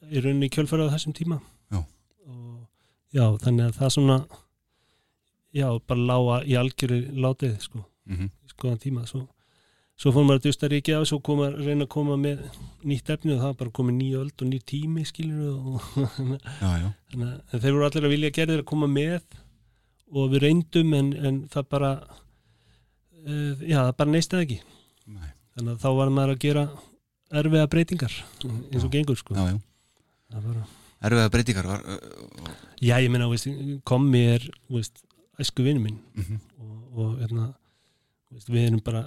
[0.09, 1.41] í rauninni á þessum tíma
[1.71, 1.83] Já.
[2.27, 2.67] og
[3.13, 4.17] já, þannig að það svona
[5.51, 8.31] já, bara lága í algjöru látið sko, mm -hmm.
[8.45, 9.27] í skoðan tíma svo,
[9.99, 12.43] svo fór maður að dusta ríkið af svo kom að reyna að koma með
[12.83, 15.81] nýtt efni og það bara komið nýja öld og nýr tími skilur og
[16.63, 19.21] já, já, þannig að þeir voru allir að vilja gerðir að koma með
[20.11, 21.91] og við reyndum en, en það bara
[23.27, 24.59] uh, já, það bara neistaði ekki
[25.07, 25.29] Nei.
[25.55, 26.65] þannig að þá var maður að gera
[27.31, 28.15] erfiða breytingar
[28.71, 29.59] eins og gengur sko já, já.
[30.31, 30.65] Bara,
[31.01, 33.27] erfiða breytingar var uh, já, ég meina,
[33.87, 35.03] kommi er veist,
[35.41, 36.39] æsku vinnu minn mm -hmm.
[36.57, 37.53] og, og hérna,
[38.31, 39.05] veist, við erum bara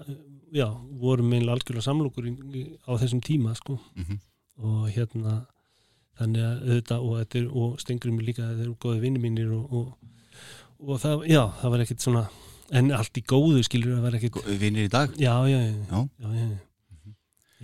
[0.53, 0.69] já,
[1.01, 4.19] vorum einlega algjörlega samlokur í, í, á þessum tíma sko mhm.
[4.57, 5.47] og hérna
[6.19, 9.99] þannig að þetta og, er, og stengurum líka þeir eru góði vinni mínir og, og,
[10.79, 12.25] og það, já, það var ekkert svona
[12.71, 16.09] en allt í góðu skilur það var ekkert vinnir í dag já, já, já, já,
[16.19, 17.15] já, já, já.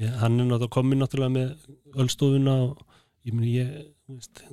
[0.06, 1.54] já hann er náttúrulega komin náttúrulega með
[1.94, 2.89] öllstofuna og
[3.28, 3.72] ég meni ég
[4.10, 4.44] veist,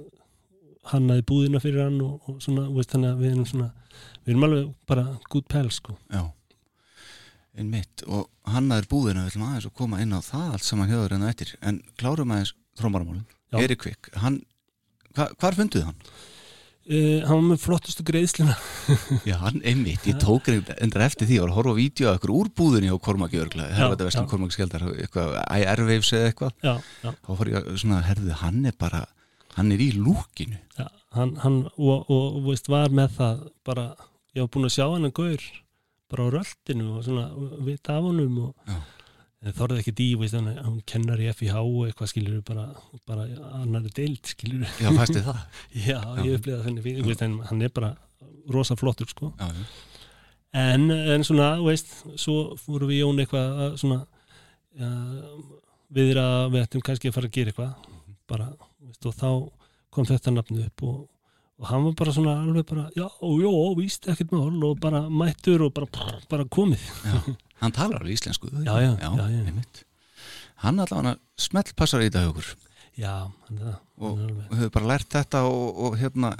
[0.91, 3.69] hannaði búðina fyrir hann og, og svona, veist, þannig að við erum svona
[4.23, 6.23] við erum alveg bara good pals sko já
[7.57, 10.91] einmitt og hann er búðina við ætlum aðeins að koma inn á það allt saman
[10.91, 13.61] hjöður en eftir en klárum aðeins trómaramálin Já.
[13.63, 14.41] Erik Kvik, hann
[15.15, 16.01] hva, hvar funduð hann?
[16.87, 18.55] Uh, hann var með flottustu greiðsluna.
[19.29, 22.19] Já, hann einmitt, ég tók endur eftir því og var að horfa á vídeo af
[22.21, 23.69] ykkur úr búðinni á Kormaki örgla,
[23.99, 24.31] vestlum já.
[24.31, 26.87] Kormaki skeldar eitthvað, Airwaves eða eitthvað.
[27.03, 29.05] Þá fór ég svona, herðu, hann er bara
[29.57, 30.59] hann er í lúkinu.
[30.77, 33.87] Já hann, hann og, og, og veist, var með það bara,
[34.35, 35.47] ég var búin að sjá hann að gaur
[36.11, 37.25] bara á röltinu og svona
[37.67, 38.77] vita af honum og Já.
[39.45, 42.65] En þorði ekki dí, veist, hann, kennar í FIH og eitthvað skilur bara,
[43.09, 43.27] bara
[43.59, 45.43] annari deild skilur Já, fæstu það.
[45.87, 47.91] Já, ég upplýði það þenni hann er bara
[48.53, 49.33] rosa flottur sko.
[49.37, 49.67] Já, já,
[50.63, 53.99] en, en svona, veist, svo fórum við Jón eitthvað að svona
[54.77, 54.91] ja,
[55.93, 57.93] við að við ættum kannski að fara að gera eitthvað.
[58.27, 58.49] Bara,
[58.87, 59.29] veist, og þá
[59.93, 61.01] kom þetta nafnu upp og,
[61.61, 65.67] og hann var bara svona alveg bara, já, já, víst, ekkert mál og bara mættur
[65.67, 66.89] og bara, bara komið
[67.61, 68.51] hann talar alveg íslensku.
[68.65, 69.65] Já, já, já,
[70.63, 72.53] hann allavega smelt passar í dag okkur.
[72.97, 73.81] Já, hann er það.
[73.97, 76.33] Og, og hefur bara lært þetta og, og hérna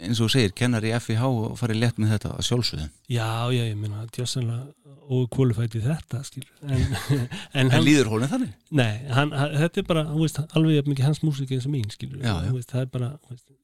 [0.00, 2.86] eins og þú segir, kennar í FIH og farið létt með þetta að sjálfsögðu.
[3.12, 4.80] Já, já, ég meina, djössanlega
[5.10, 7.24] ókvólifætt við þetta, skilur en,
[7.58, 8.52] en hann, líður honum þannig?
[8.78, 12.34] nei, hann, þetta er bara, þú veist, alveg mikið hans músík eins og mín, já.
[12.46, 13.10] Þú veist, það er bara,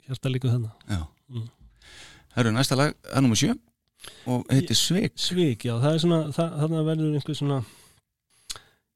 [0.09, 1.05] hjarta líka þannig já.
[1.31, 1.47] Mm.
[2.43, 3.55] eru næsta lag, að nummer sjö
[4.27, 5.15] og heitir Svik?
[5.21, 7.61] Svik, já, það er svona, þarna verður einhver svona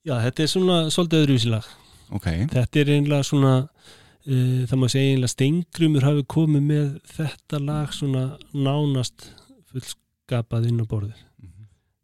[0.07, 1.73] já, þetta er svona svolítið öðruvísilag
[2.17, 3.55] ok, þetta er einlega svona
[4.27, 9.31] uh, það má segja einlega Stengrumur hafi komið með þetta lag svona nánast
[9.71, 11.27] fullskapað inn á borðið.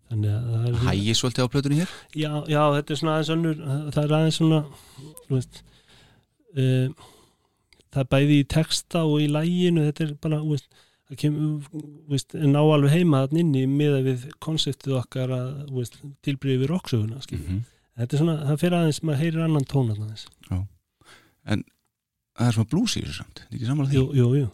[0.07, 1.95] Þannig að það er svona, hægir svolítið á plötunni hér?
[2.15, 4.61] Já, já, þetta er svona aðeins önnur það er aðeins svona
[5.33, 5.63] veist,
[6.55, 7.07] uh,
[7.91, 11.69] það er bæði í texta og í læginu þetta er bara, þú veist það kemur,
[12.51, 15.51] ná alveg heima þann inni með við konseptið okkar að,
[16.27, 17.61] tilbyrði við rocksöguna mm Mhm.
[17.97, 20.27] þetta er svona, það fyrir aðeins, maður heyrir annan tóna aðeins,
[22.37, 24.01] það er svona blues í þessu samt, er ekki samanlega því?
[24.01, 24.49] Jú, jú, jú.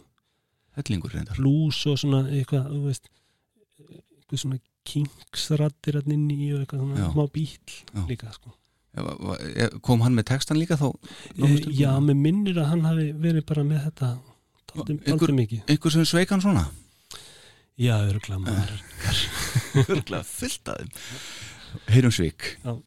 [0.77, 1.35] Hellingur reyndar.
[1.37, 3.09] Blues og svona eitthvað, þú veist
[3.83, 7.49] eitthvað svona kingsrattir hann inn í og eitthvað svona smá bíl
[7.93, 8.05] Já.
[8.09, 8.53] líka sko.
[8.93, 10.89] Ef- kom hann með textan líka þá?
[11.37, 14.09] E, já, mér minnir að hann hafi verið bara með þetta
[14.73, 15.61] Einhver- taldi mikið.
[15.69, 16.65] einhver sem sveik hann svona?
[17.77, 18.73] Já, örgla maður
[19.89, 20.89] Örgulega fullt þeim.
[21.89, 22.77] Heyrum svik Já.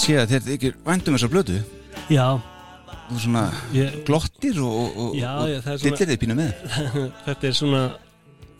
[0.00, 1.58] Ég, ég sé að þér ekki væntum þessar blötu
[2.10, 2.26] já,
[3.10, 3.42] þú svona
[3.74, 6.50] ég, glottir og, og, og, Já, og er svona- dillir þið pínu með.
[7.26, 7.82] Þetta er svona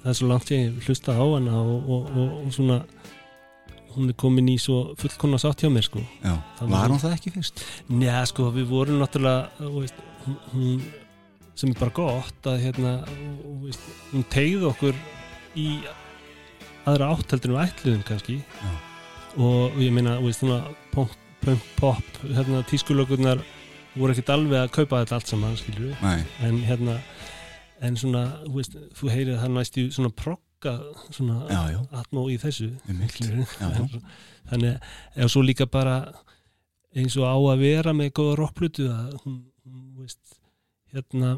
[0.00, 2.78] það er svo langt ég hef hlustað á hana og, og, og, og svona
[3.90, 6.02] hún er komin í svo fullkonna sátt hjá mér sko.
[6.22, 7.62] Já, Þannig- var hún það ekki fyrst?
[7.90, 9.98] Njá, sko, við vorum náttúrulega veist,
[10.52, 10.82] hún,
[11.58, 12.92] sem er bara gott að hérna,
[13.64, 13.82] veist,
[14.12, 14.94] hún tegði okkur
[15.58, 15.66] í
[16.86, 18.38] aðra átteldur við ætluðum kannski.
[18.62, 18.70] Já.
[19.38, 20.62] og ég meina, veist, svona
[21.44, 23.42] punk, pop, hérna, tískulökurnar
[23.96, 26.96] voru ekkert alveg að kaupa þetta allt saman, skilur við, en hérna
[27.80, 30.74] en svona, þú veist, þú heyrið það næst í svona progga
[31.08, 32.68] svona já, já, atmó í þessu
[34.50, 36.02] þannig að svo líka bara
[36.96, 40.38] eins og á að vera með góða rockplutu að hún, hún veist,
[40.92, 41.36] hérna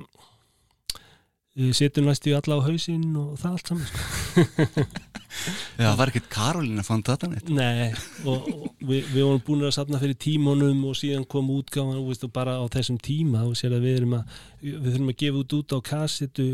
[1.76, 4.84] setjum næst í alla á hausinn og það allt saman sko.
[5.80, 7.50] Já, það var ekkert Karolín að fann þetta neitt?
[7.53, 7.88] Nei,
[8.28, 12.12] og, og við, við vorum búin að safna fyrir tímonum og síðan kom útgáfan og,
[12.12, 15.42] og bara á þessum tíma og sér að við erum að við þurfum að gefa
[15.42, 16.48] út út á kassetu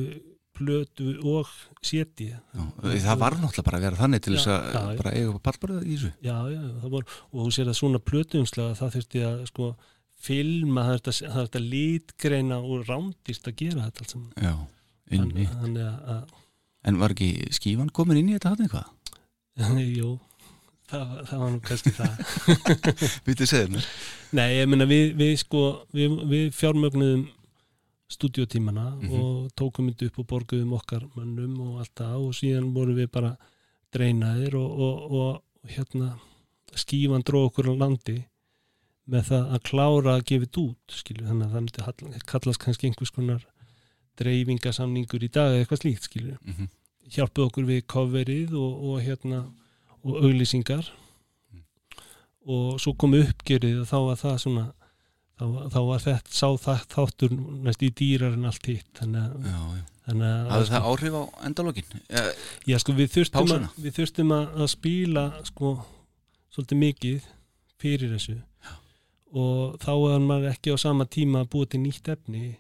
[0.59, 1.51] plötu og
[1.87, 2.41] séti Já,
[3.05, 5.83] það var náttúrulega bara að vera þannig til þess að já, bara eiga upp pallbarða
[5.85, 6.11] í þessu.
[6.25, 9.69] Já, já, það voru, og þú sér að svona plötuumslag það þurfti að sko
[10.29, 14.33] filma, að, það þurfti að litgreina og rándist að gera þetta allt saman.
[14.43, 14.55] Já,
[15.17, 16.35] inni Þann- þannig að,
[16.89, 18.87] En var ekki skífan komin inn í þetta hann eitthvað?
[19.99, 20.13] jú,
[20.89, 22.13] það, það var nú kannski það
[23.27, 23.89] Vitið segir mér
[24.39, 25.63] Nei, ég meina við, við sko
[25.97, 27.27] við, við fjármögnuðum
[28.09, 29.11] stúdíotímana Mhm.
[29.21, 33.11] og tókum þetta upp og borguðum okkar mönnum og allt það og síðan vorum við
[33.13, 33.35] bara
[33.93, 36.15] dreinaðir og, og, og hérna
[36.79, 38.17] skífan dróð okkur á landi
[39.09, 42.89] með það að klára að gefa þetta út skilju, þannig að það myndi kallast kannski
[42.91, 43.45] einhvers konar
[44.19, 46.71] dreifingasamningur í dag eða eitthvað slíkt skilju mm -hmm.
[47.15, 49.45] hjálpuð okkur við coverið og, og hérna
[50.03, 50.93] og auglýsingar.
[51.53, 51.63] Mm.
[52.47, 54.67] og svo kom uppgerið og þá var það svona
[55.39, 58.91] þá, þá var þetta sá það, þáttur næst í dýrar en allt hitt.
[58.99, 59.85] Þannig að, Já, já.
[60.09, 61.97] þannig að Hafði það áhrif á endalókin?
[62.09, 62.25] Ja,
[62.73, 65.75] já, sko, við, þurftum að, við þurftum að, að spíla sko,
[66.55, 67.33] svolítið mikið
[67.79, 68.39] fyrir þessu.
[69.39, 72.57] Og þá var maður ekki á sama tíma að búa til nýtt efni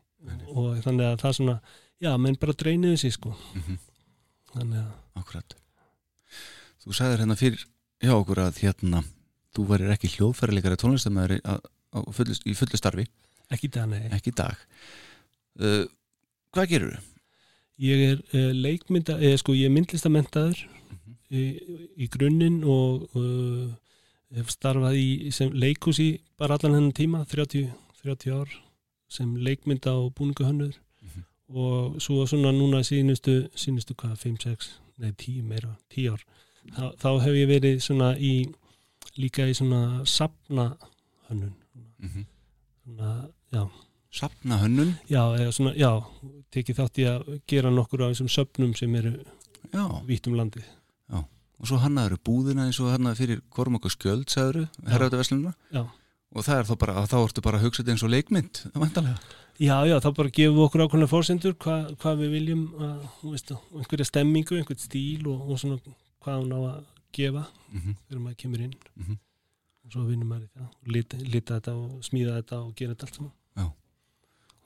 [0.52, 1.58] og þannig að það svona
[2.02, 3.34] já, menn bara dreiniðu sig sko.
[3.54, 3.78] Mm
[4.48, 5.56] þannig að Akkurat.
[6.82, 7.64] Þú sagðir hérna fyrir
[8.04, 9.02] hjá okkur að hérna
[9.56, 11.34] þú værir ekki hljóðfærileikari tónlistamæður
[12.46, 13.06] í fullu starfi.
[13.50, 14.10] Ekki það, nei.
[14.14, 14.60] Ekki í dag.
[15.58, 15.84] Uh,
[16.54, 17.02] Hvað gerur þú?
[17.78, 20.62] Ég er uh, leikmynda, eða sko ég er myndlistamentaður
[21.30, 21.42] í,
[21.98, 23.68] í grunninn og uh,
[24.34, 26.08] hef starfað í sem leikhúsi
[26.40, 27.68] bara allan hennan tíma, 30,
[28.02, 28.56] 30 ár
[29.08, 31.22] sem leikmynda og búningahönnur Mhm.
[31.56, 36.22] og svo svona núna sínustu, sínustu hvað, 5, 6, nei 10 meira, 10 ár
[36.76, 38.46] þá, þá hef ég verið svona í
[39.16, 40.76] líka í svona sapna
[41.30, 41.52] hönnun
[41.98, 42.24] Mm -hmm.
[42.84, 43.68] svona, já,
[44.10, 46.02] Sapna hönnun já, eða svona, já
[46.52, 49.12] tekið þátt í að gera nokkur af þessum söpnum sem eru
[49.72, 50.64] Já, vítt um landið.
[51.60, 55.84] Og svo hannaður búðina eins og hannaður fyrir Kormák og Skjöld, sagður herrautaverslununa Já.
[56.34, 59.18] Og það er þá bara, þá ertu bara að hugsa þetta eins og leikmynd, vantarlega
[59.58, 63.30] Já, já, þá bara gefum við okkur ákveðna fórsendur hvað, hvað við viljum að, þú
[63.32, 65.78] veist, einhverja stemmingu, einhvern stíl og, og svona
[66.22, 66.84] hvað hún á að
[67.18, 67.96] gefa mm -hmm.
[68.08, 69.16] þegar maður kemur inn Mhm.
[69.84, 73.06] og svo vinnum maður í það lita, lita þetta og smíða þetta og gera þetta
[73.06, 73.72] allt saman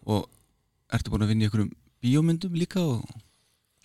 [0.06, 0.28] og
[0.92, 3.04] ertu búin að vinna í einhverjum bíómyndum líka og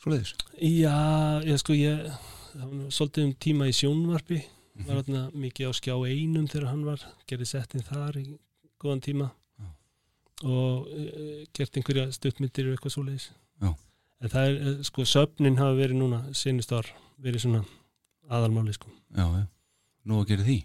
[0.01, 2.11] svoleiðis Já, ég sko ég
[2.57, 4.43] það svolítið um tíma í sjónvarpi.
[4.85, 8.25] Var þarna mikið á skjá einum þegar hann var, gerði settin þar í
[8.81, 9.31] góðan tíma.
[9.57, 9.67] Já.
[10.45, 13.29] og e, gert einhverja stuttmyndir og eitthvað svoleiðis.
[13.61, 13.71] Já.
[14.21, 16.85] en það er, eh, sko, söfnin hafa verið núna senist ár,
[17.21, 17.63] verið svona
[18.29, 18.89] aðalmáli, sko.
[19.15, 19.47] Já, já,
[20.05, 20.57] nú að gera því?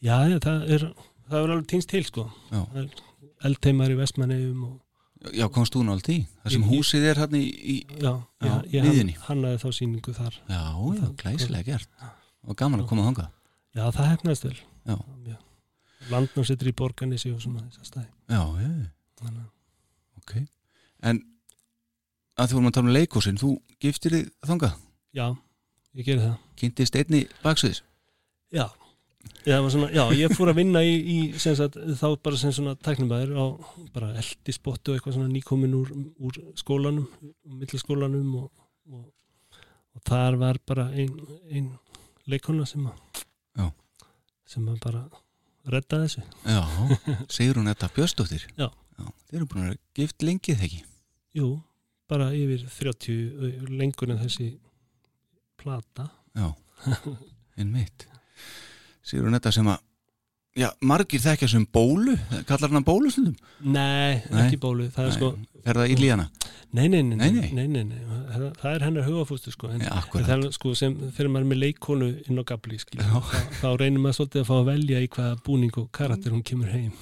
[0.00, 0.84] Já, já, það er,
[1.30, 2.28] það er alveg týnst til, sko.
[2.50, 2.86] Já,
[3.46, 4.78] eldheimar í Vestmanneum og
[5.36, 8.46] já komst þú náttúrulega því það sem Ég- húsið er hann í, í já, Já,
[8.46, 10.38] já, ég hann, hannaði þá sýningu þar.
[10.48, 10.62] Já,
[10.96, 11.88] já, glæsilega gert.
[12.48, 13.28] Og gaman að koma þangað
[13.76, 14.56] Já, það hefnaðist vel.
[14.90, 14.96] Já.
[16.10, 18.70] Landnámsettur í borganissi og svona þess að stæði Já, já,
[19.20, 20.32] Þannig, að- ok.
[21.10, 21.20] En
[22.40, 23.50] að þú vorum að tala um leikúsin þú
[23.82, 24.78] giftir þig þangað?
[25.12, 25.26] Já,
[25.98, 26.36] ég gerði það.
[26.56, 27.82] Kynntist einni baksviðis
[28.50, 28.66] Já,
[29.44, 33.46] svona, já, ég fór að vinna í, í sagt, þá bara sem svona tæknumæður á
[33.92, 37.06] bara eldispottu og eitthvað svona nýkomin úr, úr skólanum,
[37.44, 38.50] mittlaskólanum og,
[38.90, 39.04] og,
[39.94, 41.12] og þar var bara ein,
[41.52, 41.70] ein
[42.26, 43.26] leikona sem að
[43.58, 43.66] Já.
[44.46, 45.02] sem bara
[45.70, 46.22] redda þessu.
[46.44, 46.62] Já,
[47.28, 48.68] segir hún þetta Björnsdóttir Já.
[49.30, 50.80] Þeir eru búin að gift lengið ekki
[51.36, 51.50] Jú,
[52.10, 54.48] bara yfir 30 lengur en þessi
[55.60, 56.08] plata.
[56.34, 56.50] Já,
[57.60, 58.08] einmitt
[59.02, 59.80] Sigur hún þetta sem að
[60.58, 62.16] Já, margir þekkja sem bólu
[62.48, 63.36] Kallar hann bólu stundum?
[63.62, 64.40] Nei, Nei.
[64.48, 65.28] ekki bólu, það er Nei, sko
[65.62, 66.24] Er það í líana?
[66.74, 67.84] Nei, nei, nei, Nei, nei.
[68.58, 70.26] Það, er hennar hugafústu sko en, akkurat.
[70.26, 73.18] það er sko sem þegar maður er með leikonu inn á gabli skil, þá,
[73.60, 76.70] þá reynir maður svolítið að fá að velja í hvaða búning og karakter hún kemur
[76.70, 76.92] heim.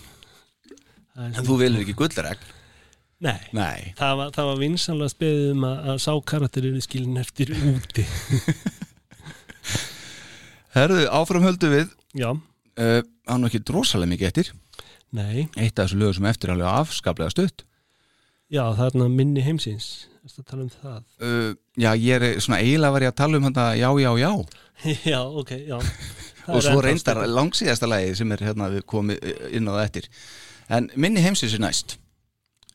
[1.19, 2.47] Er En þú velur ekki gullregn?
[3.29, 3.93] Nei, Nei.
[3.99, 8.05] Það var, það var vinsanlega speðið um að, að sá karakter eru skilin eftir úti.
[10.77, 11.93] Herðu, áfram höldu við.
[12.17, 12.31] Já,
[12.79, 14.53] uh, Hann var ekki drosalega mikið eftir.
[15.17, 17.65] Nei, Eitt af þessu lögum sem eftir alveg afskaplega stutt.
[18.49, 19.89] Já, það er þarna minni heimsins.
[20.25, 20.99] Þetta tala um það?
[21.25, 24.33] Uh, Já, ég er svona eiginlega var ég að tala um hann já, já, já.
[25.13, 25.79] Já, ok, já.
[26.55, 30.09] Og svo reyndar langsíðasta lagi sem er hérna við komið inn á það eftir.
[30.73, 31.99] En minni heimsins er næst.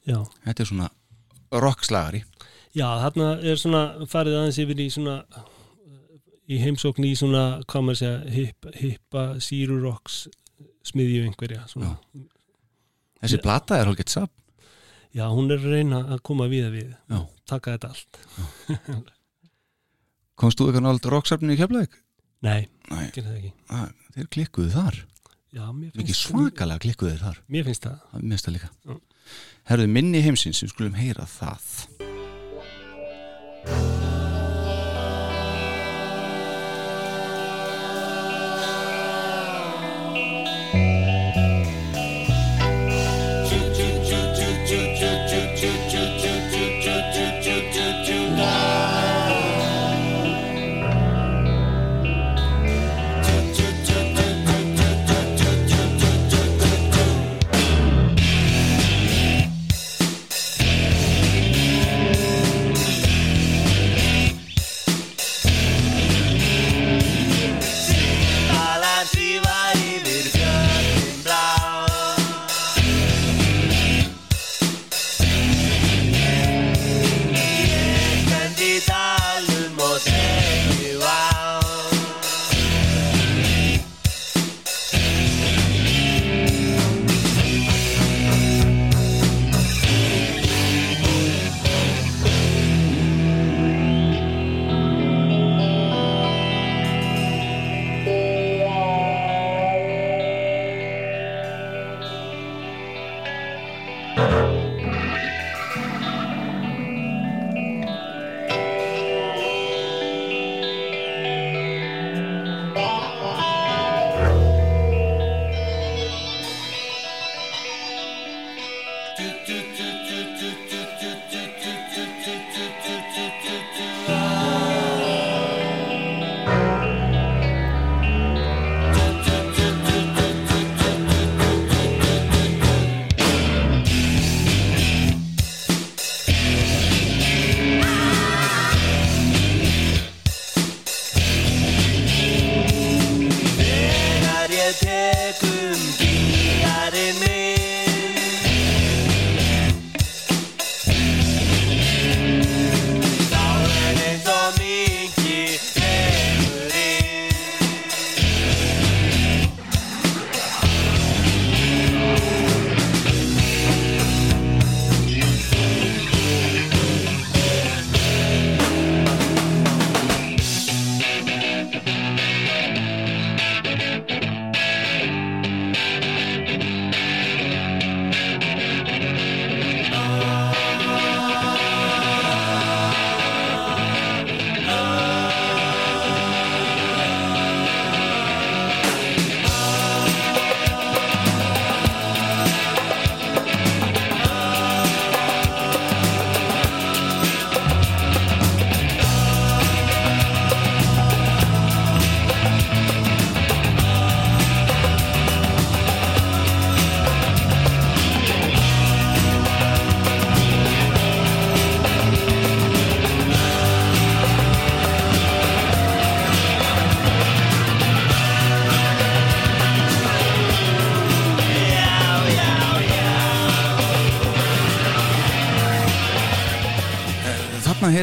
[0.05, 0.89] Já, Þetta er svona
[1.63, 2.23] rockslagari.
[2.73, 5.19] Já, þarna er svona farið aðeins yfir í svona
[6.53, 10.21] í heimsókn í svona, hvað maður segja hippa, hippa sírurokks
[10.87, 11.93] smiðju einhverja svona.
[13.23, 14.31] Þessi plata er hálfgett sap
[15.13, 17.19] Já, hún er að reyna að koma við við, Já.
[17.45, 18.17] taka þetta allt.
[20.41, 21.97] Komst þú eitthvað nált rocksafni í Keflavík?
[22.43, 23.51] Nei, Nei, ekki það ekki.
[23.77, 24.97] að, þeir klikkuðu þar
[25.53, 27.99] Já, Mikið svakalega klikkuðu þar mér finnst það.
[28.09, 28.95] Það er mest að líka Já.
[29.69, 31.67] Herðu minni heimsins, við skulum heyra það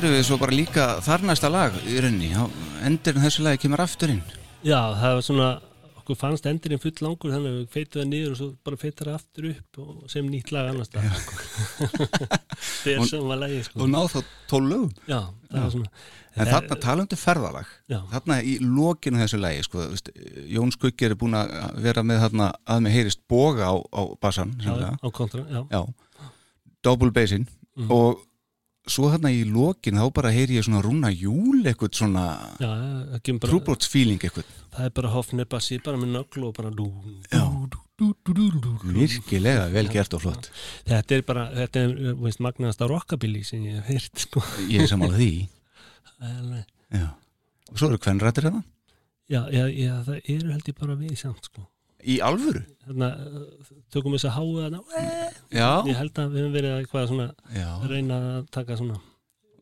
[0.01, 2.31] Heyrum við svo bara líka þar næsta lag í rauninni?
[2.89, 4.22] Endurinn þessu lagi kemur aftur inn.
[4.64, 5.48] Já, það var svona,
[6.01, 9.10] okkur fannst endurinn full langur þannig að við feitum það niður og svo bara feitum
[9.10, 11.05] það aftur upp og sem nýtt lag annars það
[12.86, 13.82] þegar sem var lagi sko.
[13.85, 14.18] Og náð þá
[14.55, 14.94] tól lögum.
[15.05, 15.18] Já,
[15.51, 15.93] það var svona
[16.40, 17.98] En þarna talandu ferðalag Já.
[18.14, 19.85] Þarna í lokinu þessu lagi sko,
[20.56, 21.52] Jón Skuggi er búin að
[21.85, 25.85] vera með þarna að með heyrist boga á, á bassan já, á kontra, já, Já,
[26.89, 27.44] double bassin
[27.81, 27.86] Mhm.
[27.94, 28.24] og
[28.89, 32.24] svo þarna í lokin þá bara heyri ég svona rúna júl eitthvað svona
[33.90, 34.48] feeling eitthvað.
[34.73, 36.73] Það er bara hofnir bassi, bara með nöglu og bara
[38.97, 40.51] virkilega vel gert og flott.
[40.89, 44.44] Þetta er bara, þetta er, þú veist, magnaðasta rockabilly sem ég hef heyrt, sko.
[44.70, 45.32] Ég er samanlega því.
[47.01, 47.07] Já.
[47.70, 48.65] og svo eru kvennrættir hérna.
[49.31, 51.62] Já, já, já, það eru held ég bara við samt, sko
[52.05, 52.62] í alvöru?
[52.86, 54.81] Þannig að tökum þess að háu þarna.
[55.52, 57.28] Já, Ég held að við höfum verið að eitthvað svona
[57.60, 58.98] að reyna að taka svona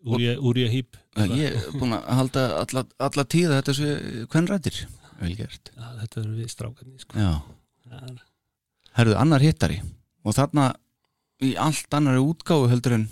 [0.09, 3.93] úr ég, úr ég hýp ég er búin að halda alla, alla tíða þetta sé
[4.31, 4.83] kvennrættir
[5.19, 5.73] vel gert.
[5.75, 7.31] Já, þetta eru við strákarnir, sko.
[7.89, 8.27] Það er-
[8.99, 9.81] herðu annar hittari.
[10.25, 10.69] Og þarna
[11.43, 13.09] í allt annari útgáfu heldur en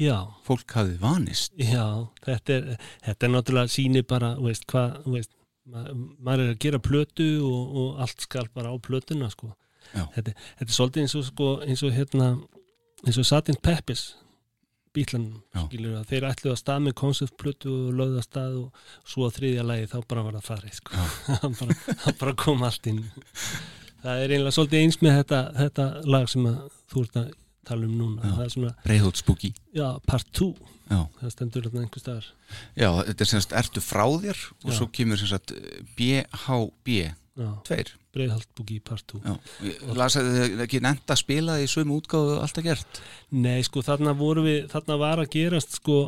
[0.00, 1.52] Já, fólk hafði vanist.
[1.60, 5.30] Já, þetta er, þetta er náttúrulega síni bara, veist, hvað, veist,
[5.68, 9.52] ma maður er að gera plötu og, og allt skal bara á plötuna, sko.
[9.92, 12.28] Þetta, þetta er svolítið eins og, sko, eins og hérna,
[13.04, 14.12] eins og Satin Peppis
[14.92, 15.62] bílanum, Já.
[15.66, 19.38] skilur að þeir ætluðu að stað með konceptplötu og lögðu að stað og svo að
[19.38, 21.04] þriðja lagi þá bara var það farið sko.
[21.42, 21.76] hann, bara,
[22.20, 23.00] bara kom allt inn
[24.02, 26.58] það er einlega svolítið eins með þetta, þetta lag sem að
[26.92, 27.30] þú ert að
[27.68, 28.34] tala um núna.
[28.42, 29.52] Er Breiðhótt spooky.
[29.74, 30.52] Já, part 2
[30.92, 32.28] Já, það stendur þarna einhver staðar.
[32.76, 34.44] Já þetta er semst ertu frá þér?
[34.62, 34.76] Og Já.
[34.78, 35.52] svo kemur semst
[35.96, 36.96] BHB
[37.38, 37.92] já, tveir.
[38.12, 42.00] Breiðhald búki part 2 Já, ég las að þið ekki nefnt að spila í sömu
[42.02, 43.00] útgáðu alltaf gert.
[43.32, 46.00] Nei, sko, þarna voru við, þarna var að gerast, sko,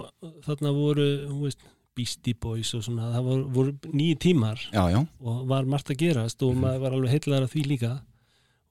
[0.45, 1.65] þarna voru, þú veist,
[1.95, 6.01] Beastie Boys og svona, það voru, voru nýju tímar Já, já, og var margt að
[6.03, 7.93] gerast og maður var alveg heillar að því líka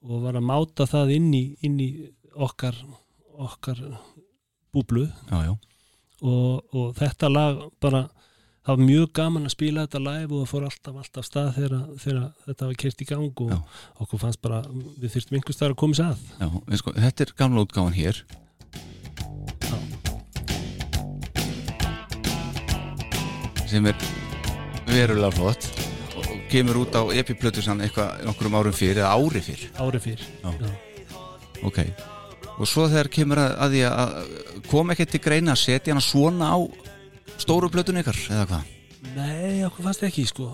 [0.04, 1.88] og var að máta það inn í, inn í
[2.36, 2.76] okkar,
[3.38, 3.80] okkar
[4.74, 5.54] búblu já, já
[6.24, 8.04] og, og þetta lag bara,
[8.64, 11.74] það var mjög gaman að spila þetta live og það fór alltaf, alltaf stað þegar,
[12.04, 13.58] þegar þetta var kert í gang og Já.
[14.04, 14.62] okkur fannst bara,
[15.02, 16.24] við þurftum einhvers staðar að koma sér að.
[16.40, 18.22] Já, sko, þetta er gamla útgáfan hér
[19.64, 19.76] Já.
[23.74, 24.08] sem er
[24.88, 25.68] verulega flott
[26.14, 30.00] og og kemur út á epiplötu sann eitthvað nokkrum árum fyrir eða ári fyrir Ári
[30.00, 30.22] fyrr.
[30.44, 30.50] Já.
[30.62, 30.70] Já.
[31.66, 31.78] ok,
[32.58, 34.12] og svo þegar kemur að, að því að
[34.70, 36.58] kom ekki til greina að setja hana svona á
[37.42, 38.70] stóru plötun ykkar eða hvað?
[39.14, 40.46] Nei, okkur fannst ekki sko.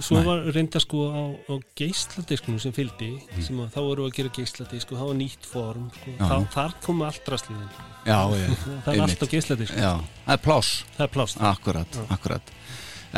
[0.00, 0.24] Svo Nei.
[0.24, 1.22] var reynda sko á,
[1.52, 3.10] á geisladiskunum sem fylgdi
[3.44, 6.14] sem að þá voru að gera geisladisk og það var nýtt form sko.
[6.16, 6.22] Já.
[6.30, 7.68] Þá, þar komu allt drasliðin
[8.08, 8.46] já, já,
[8.86, 9.04] það er Einmitt.
[9.04, 9.74] allt á geisladisk.
[9.76, 9.90] Já,
[10.24, 10.70] það er pláss.
[10.96, 12.54] Það er plást akkurat, akkurat.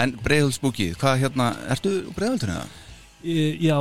[0.02, 2.66] En breiðhuldsbúkið, hvað hérna ertu breiðhuldinu eða?
[3.25, 3.79] Já,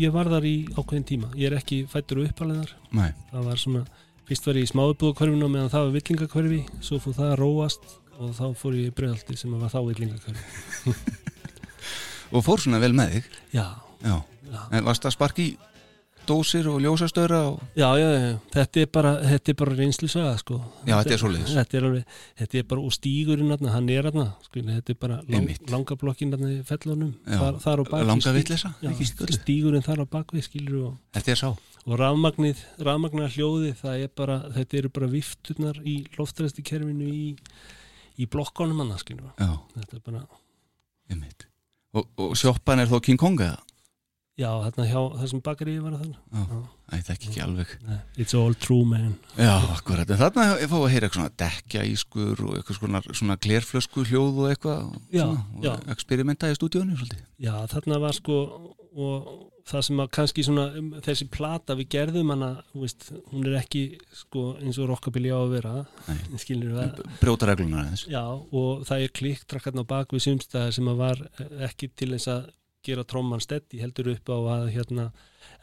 [0.00, 1.30] ég var þar í ákveðin tíma.
[1.36, 2.28] Ég er ekki fættur og
[2.96, 3.82] Nei, það var svona,
[4.28, 8.32] fyrst var ég í smáubúðakörfinu meðan það var villingakörfi, svo fór það að róast og
[8.38, 10.94] þá fór ég í bregðaldi sem var þá villingakörfi
[12.34, 13.28] og fór svona vel með þig?
[13.58, 13.66] Já,
[14.00, 14.16] já,
[14.48, 14.60] já.
[14.72, 15.56] En varst að sparki í
[16.28, 17.62] dósir og ljósastöra og...
[17.78, 20.58] Já, já, já, þetta er bara, þetta er bara reynslusaga, sko.
[20.86, 21.54] Já, þetta er svoleiðis.
[21.58, 24.98] Þetta er alveg, þetta er bara úr stígurinn þarna, hann er þarna, sko, þetta er
[25.06, 25.64] bara lang, Einmitt.
[25.72, 28.06] langa blokkin þarna í fellunum, þar, þar á bakvið.
[28.12, 29.38] langa skil- vitleysa, Já, ekki öllu.
[29.40, 31.48] stígurinn þar á bakvið, skilur og, Þetta er sá
[31.88, 37.30] og rafmagnið, rafmagnar hljóði, það er bara, þetta eru bara vifturnar í loftræsti kerfinu í,
[38.20, 40.20] í blokkonum hann, skilur Já, Þetta er bara,
[41.08, 41.46] einmitt
[41.96, 43.56] Og, og sjoppan er þó King Kong eða?
[44.38, 46.12] Já, þarna hjá þessum bakari var það.
[46.14, 46.60] Já, Já.
[46.88, 47.72] Æ, það ekki ekki alveg.
[48.16, 49.10] It's all true, man.
[49.36, 53.02] Já, akkurat, en þarna ég fá að heyra eitthvað svona dekja ískur og eitthvað svona,
[53.10, 55.74] svona glerflösku hljóð og eitthvað Já, svona, já.
[55.74, 57.22] og experimenta í stúdíónu svolítið.
[57.44, 58.40] Já, þarna var sko
[58.98, 59.28] og
[59.68, 63.82] það sem að kannski svona um, þessi plata við gerðum hana veist, hún er ekki
[64.16, 65.74] sko eins og rockabilly á að vera
[67.20, 68.06] Brjóta reglunar aðeins.
[68.10, 72.14] Já, og það er klikkdrakkarn á bak við sumstæðar sem að var eh, ekki til
[72.14, 72.48] þess að
[72.88, 75.10] gera tromman steddi heldur upp á að hérna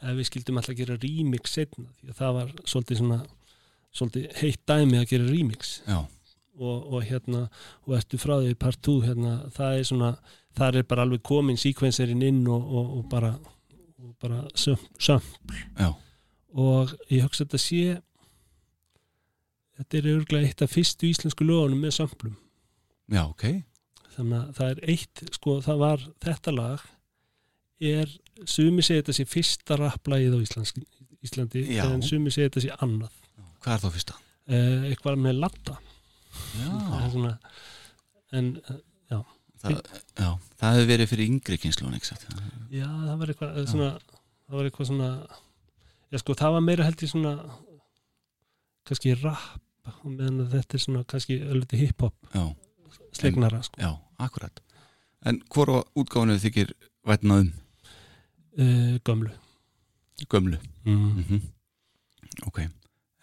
[0.00, 3.20] ef við skildum alltaf gera remix setna því að það var svolítið svona
[3.96, 5.76] svolítið heitt dæmi að gera remix.
[6.56, 7.42] Og, og hérna
[7.84, 10.14] og ertu frá því part 2 hérna, það er svona,
[10.56, 13.34] þar er bara alveg komin síkvenserinn inn og, og, og bara
[14.06, 15.22] og bara söm, söm
[15.78, 15.92] já,
[16.52, 18.00] og ég hugsa að þetta sé
[19.76, 22.36] þetta er örglega eitt af fyrstu íslensku lögunum með sömplum
[23.12, 23.46] já, ok.
[24.16, 26.84] Þannig að það er eitt, sko það var þetta lag
[27.80, 28.12] er,
[28.48, 30.72] sumi segja þetta sé fyrsta rapplægið á Íslands,
[31.26, 31.84] Íslandi Já.
[31.90, 33.12] en sumi segja þetta sé annað.
[33.64, 34.18] Hvað er þá fyrsta?
[34.46, 35.78] eh, eitthvað með latta
[36.60, 36.70] Já,
[37.10, 37.32] svona,
[38.36, 38.80] en eh,
[39.62, 39.78] það,
[40.20, 40.28] já,
[40.60, 41.58] það hefur verið fyrir yngri
[42.04, 42.26] satt?
[42.70, 43.88] Já, það var eitthvað eh, svona,
[44.46, 45.08] það var eitthvað svona
[46.12, 47.32] já sko, það var meira held ég svona
[48.86, 52.44] kannski rap meðan þetta er svona kannski ölliti hip-hop Já,
[53.16, 53.80] slegnara sko.
[53.82, 53.90] já,
[54.22, 54.60] akkurat.
[55.26, 56.70] En hvora útgáfanu þykir
[57.06, 57.50] vætna um
[58.58, 59.30] uh, gömlu.
[60.28, 60.58] Gömlu.
[60.86, 61.24] Mm.
[61.28, 61.44] mm
[62.46, 62.58] Ok,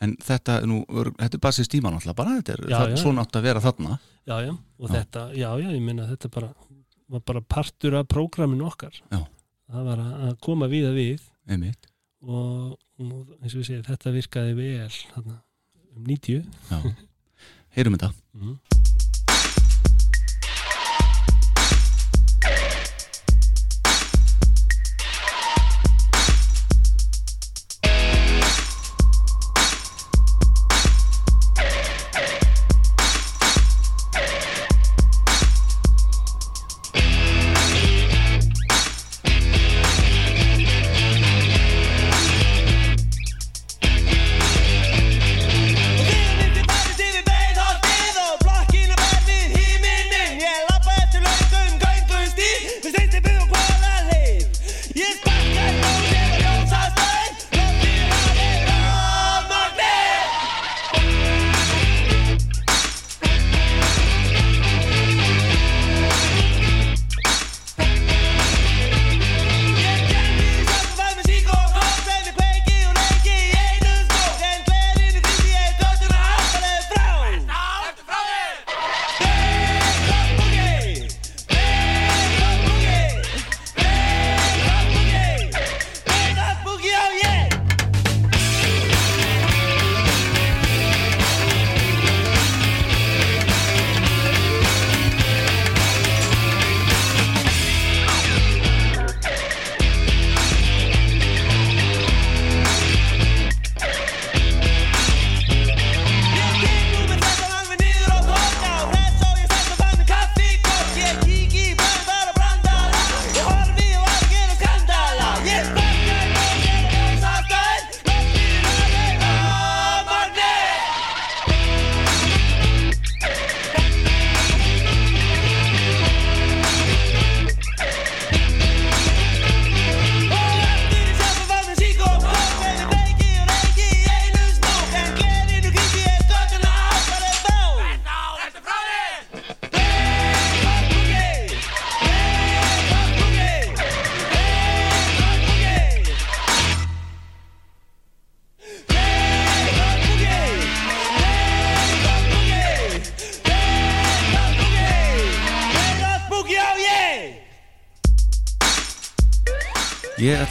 [0.01, 0.79] en þetta nú,
[1.19, 2.97] þetta er basið stíma náttúrulega bara, þetta er Já, það, já.
[3.03, 3.97] svona átt að vera þarna.
[4.23, 4.93] Já, já, og Já.
[4.95, 6.49] þetta, já, já, ég meina þetta bara,
[7.13, 8.95] var bara partur af prógraminu okkar.
[9.11, 11.27] Það var að koma við að við.
[11.51, 11.89] Einmitt,
[12.23, 15.37] og, eins og við segja, þetta virkaði vel þarna,
[15.93, 16.41] um 90
[16.71, 16.95] já.
[17.77, 18.11] Heyrum þetta.
[18.33, 18.57] Mm.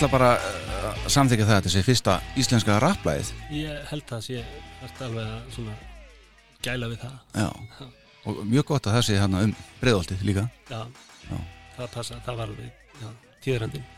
[0.03, 4.17] Ætla bara uh, að samþykja það að þetta sé fyrsta íslenska rapplæðið Ég held það
[4.17, 4.39] að sé
[5.07, 5.75] alveg að svona
[6.63, 7.13] gæla við það.
[7.39, 7.51] Já,
[8.27, 10.43] og mjög gott að það sé hérna um breiðoltið líka.
[10.73, 10.81] Já,
[11.29, 11.37] Já.
[11.77, 13.05] það passa, það var alveg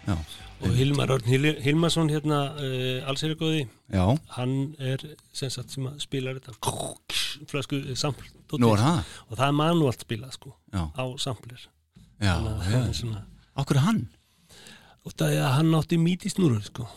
[0.04, 0.16] Já,
[0.60, 3.62] og Hilmar Örn Hil Hilmarsson hérna uh, allsýri góði,
[3.92, 4.04] já,
[4.36, 6.52] hann er sem sagt sem að spilar þetta
[7.48, 11.64] flösku sampl er og það er manualt spilað sko Já, á samplir.
[12.20, 12.76] Já, þannig að já.
[12.76, 13.24] það er svona
[13.54, 14.04] Okkur er hann
[15.12, 16.88] það er að hann átti míti snúrur sko.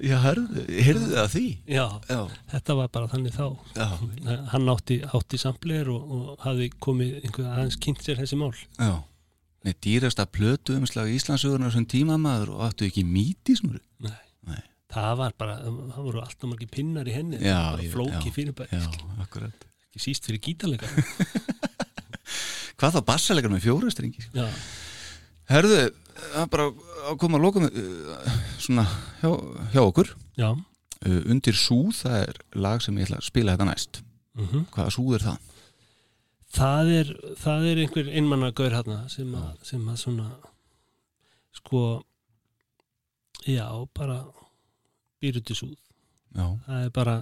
[0.00, 1.44] Já, heyrðu það því?
[1.68, 2.20] Já, Já,
[2.54, 3.46] þetta var bara þannig þá.
[3.76, 3.88] Já,
[4.54, 8.54] hann átti, átti samplir og, og hafði komið einhver aðeins kynnt sér þessi mál.
[8.80, 8.94] Já.
[9.60, 14.14] Nei, dýrasta plötu umslag Íslandsögunar sem tímamaður og áttu ekki mítisnur Nei.
[14.48, 14.62] Nei.
[14.88, 17.40] það var bara, það voru alltaf margir pinnar í henni.
[17.44, 18.32] Já, bara flóki
[18.72, 18.86] Já,
[19.20, 19.66] akkurat.
[19.90, 20.88] Ekki síst fyrir gítalega
[22.80, 24.46] Hvað þá bassalegar með fjórastringi já,
[25.50, 25.80] Herðu,
[26.16, 26.66] það er bara
[27.10, 28.86] að koma að loka með uh, svona
[29.22, 29.30] hjá,
[29.74, 30.14] hjá okkur.
[30.38, 30.50] Já.
[31.00, 34.02] Uh, Undir súð, það er lag sem ég ætla að spila þetta næst.
[34.38, 35.46] Mm Hvaða súð er það?
[36.50, 40.28] það er það er einhver einmanna gaur hérna sem að, sem að svona
[41.54, 41.82] sko
[43.46, 43.66] já,
[43.96, 44.24] bara
[45.22, 45.76] býrutisúð
[46.34, 47.16] Já, það er bara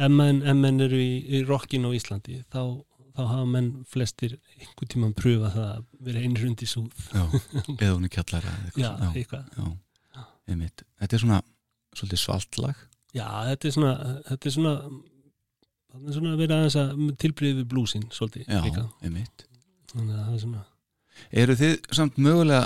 [0.00, 2.82] ef menn eru í, í rockin á Íslandi þá,
[3.14, 7.06] þá hafa menn flestir einhvern tímann pröfa það að vera einrundi súð.
[7.14, 7.24] Já,
[7.84, 9.10] eða hún er kjallara já, svona.
[9.14, 9.48] eitthvað.
[9.58, 9.72] já,
[11.00, 11.40] Þetta er svona
[11.94, 12.84] svolítið svalt lag.
[13.14, 13.94] Já, þetta er svona
[14.28, 14.74] þetta er svona
[15.94, 19.46] er svona að vera aðeins að tilbyrði við blúsin svolítið Já, einmitt.
[19.94, 20.64] Að er svona
[21.30, 22.64] Eru þið samt mögulega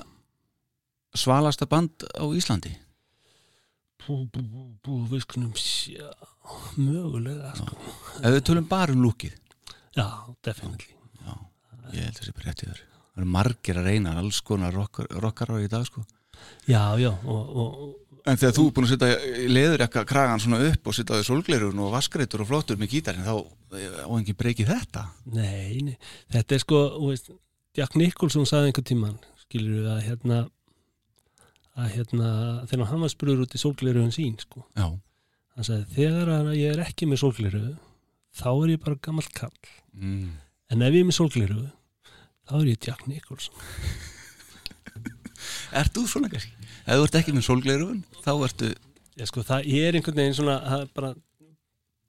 [1.19, 2.73] svalasta band á Íslandi?
[4.09, 6.09] bú, bú, bú, bú, við skulum sjá.
[6.81, 7.77] Mögulega sko.
[8.23, 9.35] Ef við tölum bara um lúkið
[9.99, 10.09] já,
[10.47, 10.95] definitely.
[11.23, 11.35] Já,
[11.93, 12.85] ég held að það sé bara rétt í þar
[13.19, 16.05] Það eru margir að reyna alls konar rockar, rockar á í dag sko.
[16.71, 17.81] Já, já, og, og,
[18.29, 21.27] En þegar þú er búin að setja leður eitthvað kragan svona upp og setja því
[21.27, 23.35] solgleirun og vaskreitur og flottur með gítarinn þá
[23.79, 25.05] eh, á enginn breykið þetta?
[25.33, 25.95] Nei, nei,
[26.35, 27.31] þetta er sko þú veist,
[27.79, 30.41] Jack Nicholson saði einhvern tíman skilur við að hérna
[31.79, 32.31] að hérna
[32.69, 36.75] þegar hann var spurður út í sólgleruðun sín sko, Já, hann sagði þegar að ég
[36.75, 37.75] er ekki með sólgleruðu
[38.37, 40.29] þá er ég bara gammal kall mm.
[40.73, 41.69] en ef ég er með sólgleruðu
[42.49, 43.57] þá er ég Jack Nicholson.
[45.79, 46.55] Ert þú svona kannski?
[46.89, 48.73] Ef þú ert ekki með solgleirun þá ertu
[49.29, 51.13] sko, það er einhvern veginn svona er bara,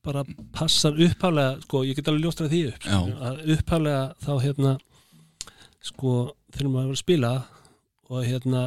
[0.05, 0.23] bara
[0.55, 2.89] passar upphaflega, sko, ég get alveg ljóstrað því upp
[3.29, 4.75] að upphaflega þá hérna
[5.89, 6.15] sko,
[6.53, 7.33] þegar maður er að spila
[8.09, 8.63] og hérna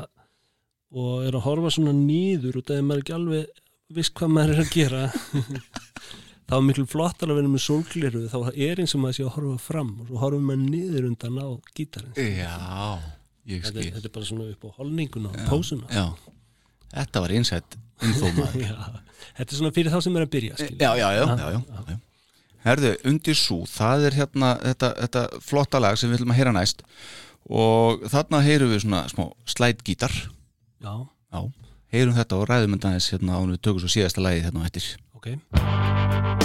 [0.93, 3.63] og er að horfa svona nýður út af því maður er ekki alveg
[3.97, 5.03] viss hvað maður er að gera
[6.53, 9.33] þá er miklu flottar að vera með sólgliru þá er eins og maður sé að
[9.39, 12.13] horfa fram og svo horfum maður niður undan á gítarinn.
[12.21, 12.53] Já,
[13.49, 13.87] ég þetta, skil.
[13.89, 15.89] er- þetta er bara svona upp á holninguna og pósuna.
[15.89, 16.05] Já,
[16.93, 20.81] þetta var einsætt þetta er svona fyrir þá sem er að byrja skilur.
[20.83, 21.99] já, já, já, já, já, já.
[22.63, 26.53] Herðu, undir sú, það er hérna þetta, þetta flotta lag sem við ætlum að heyra
[26.59, 26.85] næst
[27.51, 30.15] og þarna heyrum við svona smá slætgítar
[30.83, 30.95] já,
[31.33, 31.41] Já,
[31.95, 34.69] heyrum þetta og ræðum þetta aðeins hérna ánum við tökum svo síðasta lagið hérna á
[34.71, 34.91] eftir.
[35.19, 36.42] Ok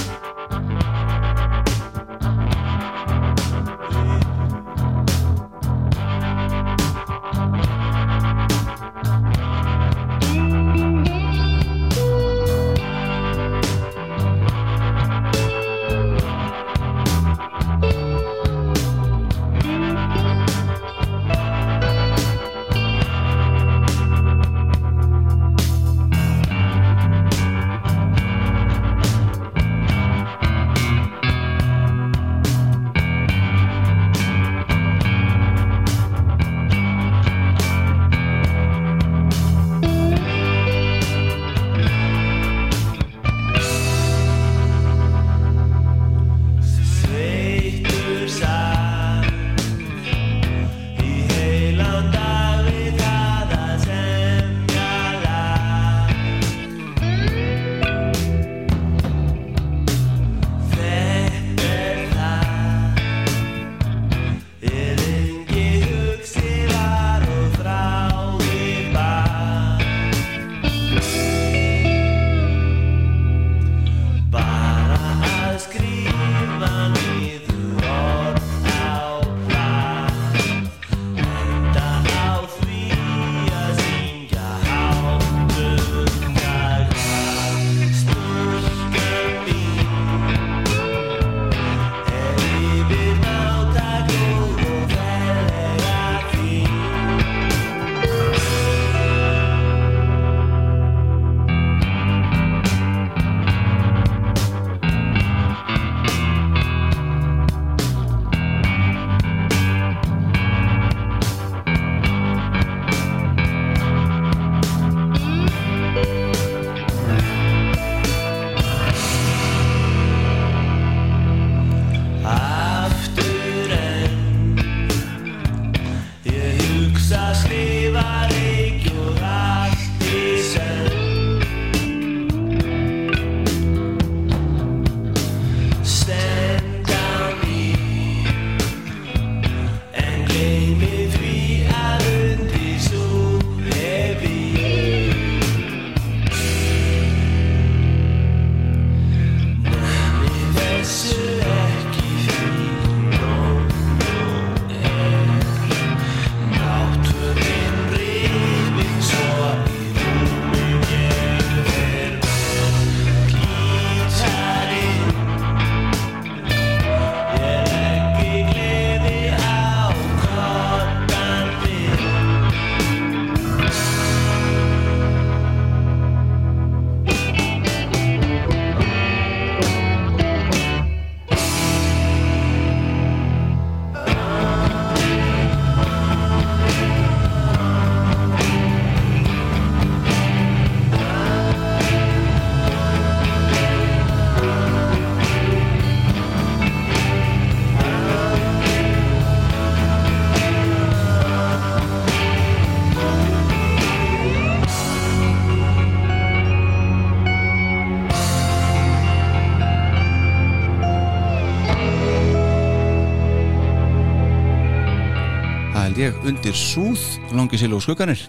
[216.27, 216.99] undir súð
[217.31, 218.19] langi sílu og skugganir.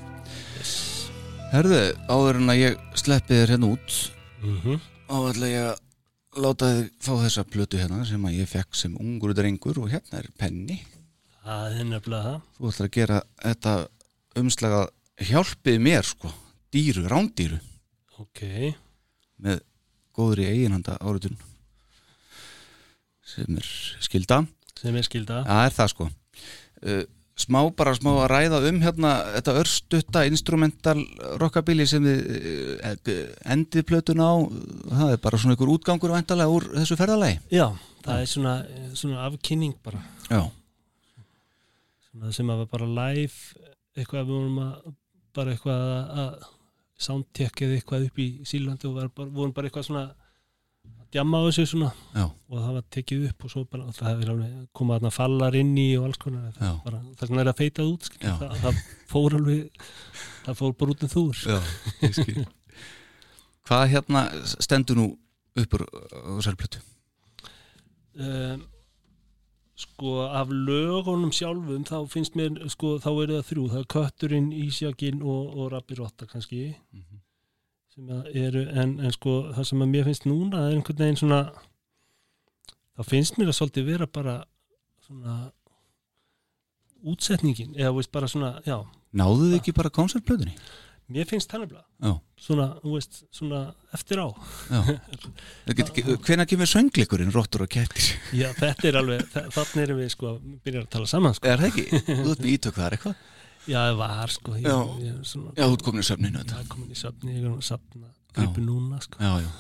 [1.50, 3.98] Herðu, áður en að ég sleppi þér hérna út
[4.44, 5.78] mm og ætla ég
[6.36, 10.20] láta þig fá þessa plötu hérna sem að ég fekk sem ungur drengur og hérna
[10.20, 10.76] er penni.
[11.40, 12.42] Það er nefnilega það.
[12.58, 13.74] Þú ætlar að gera þetta
[14.42, 14.82] umslaga
[15.30, 16.32] hjálpið mér sko.
[16.68, 17.58] Dýru, rándýru.
[18.20, 18.44] Ok,
[19.40, 19.62] með
[20.12, 21.38] góðri eiginhanda áritun
[23.28, 23.68] sem er
[24.02, 24.42] skilda
[24.78, 26.08] sem er skilda Það er það sko.
[26.78, 27.04] Uh,
[27.38, 30.98] smá bara smá að ræða um hérna þetta örstutta instrumental
[31.40, 32.20] rockabilly sem þið
[32.82, 33.18] uh,
[33.54, 34.32] endið plötun á.
[34.90, 37.40] Það er bara svona ykkur útgangur væntalega úr þessu ferðalagi.
[37.54, 37.66] Já,
[38.04, 38.54] það er svona,
[38.98, 40.02] svona afkynning bara.
[40.28, 40.42] Já,
[42.08, 43.66] svona sem að bara live
[43.98, 44.94] eitthvað við vorum að
[45.38, 45.84] bara eitthvað
[46.22, 46.46] að,
[46.98, 50.06] soundtekkið eitthvað upp í Sílandi og bara, vorum bara eitthvað svona
[51.14, 54.32] djamma á þessu svona já, og það var tekið upp og svo bara það hefur
[54.34, 56.58] alveg komað þarna fallar inn í og alls konar.
[56.84, 58.82] Bara, það er að feitað út það, það
[59.12, 59.82] fór alveg
[60.44, 61.58] það fór bara út um þúr já.
[63.68, 64.26] Hvað hérna
[64.56, 65.08] stendur nú
[65.58, 66.84] uppur á þessari plötu?
[68.18, 68.62] um,
[69.78, 74.48] sko af lögunum sjálfum þá finnst mér sko þá er það þrjú, það er kötturinn,
[74.64, 76.72] ísjakinn og, og rabbi rotta kannski.
[76.92, 77.07] Mhm.
[78.38, 81.40] Eru en, en sko það sem að mér finnst núna er einhvern veginn svona
[82.98, 84.36] þá finnst mér að svolítið vera bara
[85.06, 85.38] svona
[87.08, 88.78] útsetningin eða veist bara svona, já
[89.18, 90.54] Náðu þið ekki bara koncertplötunni?
[91.08, 92.10] mér finnst það nefnilega
[92.44, 93.60] svona, þú veist, svona
[93.96, 94.28] eftir á
[94.68, 94.80] já
[96.26, 98.10] Hvenær kemur söngleikurinn, Rottur og kettir?
[98.36, 101.48] já, þetta er alveg, þa- þarna erum við sko að byrja að tala saman sko
[101.48, 101.86] Er það ekki?
[102.22, 103.22] Þú ert með ítök þar eitthvað?
[103.68, 104.78] Já, það var sko ég, Já.
[105.04, 107.44] ég, svona, Já, þú ert komin í söfninu þetta það er komin í söfni, ég
[107.44, 109.20] er að safna gripu núna sko.
[109.20, 109.50] Já, já.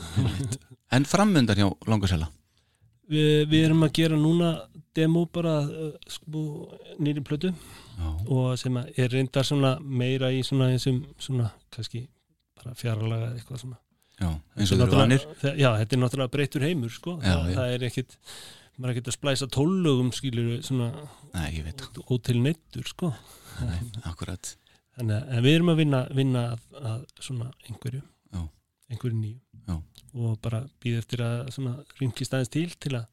[0.96, 2.28] En framundan hjá Langasella
[3.08, 4.52] Vi, við erum að gera núna
[4.96, 6.42] demo bara uh, sko,
[7.00, 7.52] nýri plötu.
[7.98, 12.04] Já, og sem er reyndar svona meira í svona þessum svona kannski
[12.58, 13.78] bara fjarlaga eitthvað svona.
[14.18, 14.28] Já,
[14.58, 15.24] eins og þau eru vanir.
[15.40, 17.16] Já, þetta er náttúrulega breytur heimur sko.
[17.22, 17.56] Já, það, já.
[17.58, 18.18] það er ekkit
[18.78, 20.92] maður er ekkit að splæsa tólugum skilur svona
[22.08, 23.12] ótil neittur sko.
[23.58, 24.54] Nei, akkurat
[24.98, 28.40] Þannig að en við erum að vinna, vinna að, að svona einhverju Já.
[28.90, 29.76] einhverju nýju Já.
[30.18, 33.04] og bara býða eftir að svona ringist aðeins til til að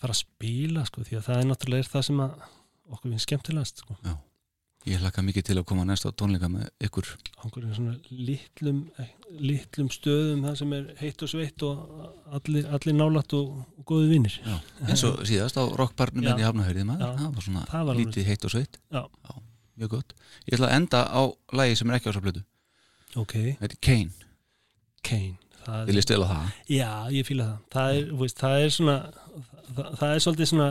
[0.00, 2.46] fara að spila sko, því að það er náttúrulega er það sem að
[2.88, 3.98] okkur finnst skemmtilegast sko.
[4.84, 7.06] Ég hlakka mikið til að koma næst á tónleika með ykkur
[7.40, 8.82] á einhverjum svona litlum
[9.40, 12.02] litlum stöðum það sem er heitt og sveitt og
[12.36, 14.58] allir, allir nálætt og, góði vinnir já.
[14.84, 16.34] eins og síðast á rockbarnum Já.
[16.34, 17.16] en í Hafnahörði maður Já.
[17.22, 19.02] það var svona Það var lítið heitt og sveitt Já.
[19.80, 21.22] mjög gott Ég ætla að enda á
[21.60, 22.44] lagi sem er ekki á svo blödu
[23.16, 24.30] ok, Þetta er Kane,
[25.04, 27.60] Kane það ég á það Já, ég fýla það.
[27.74, 28.96] Það er, veist, það er svona,
[29.70, 30.70] það, það er svolítið svona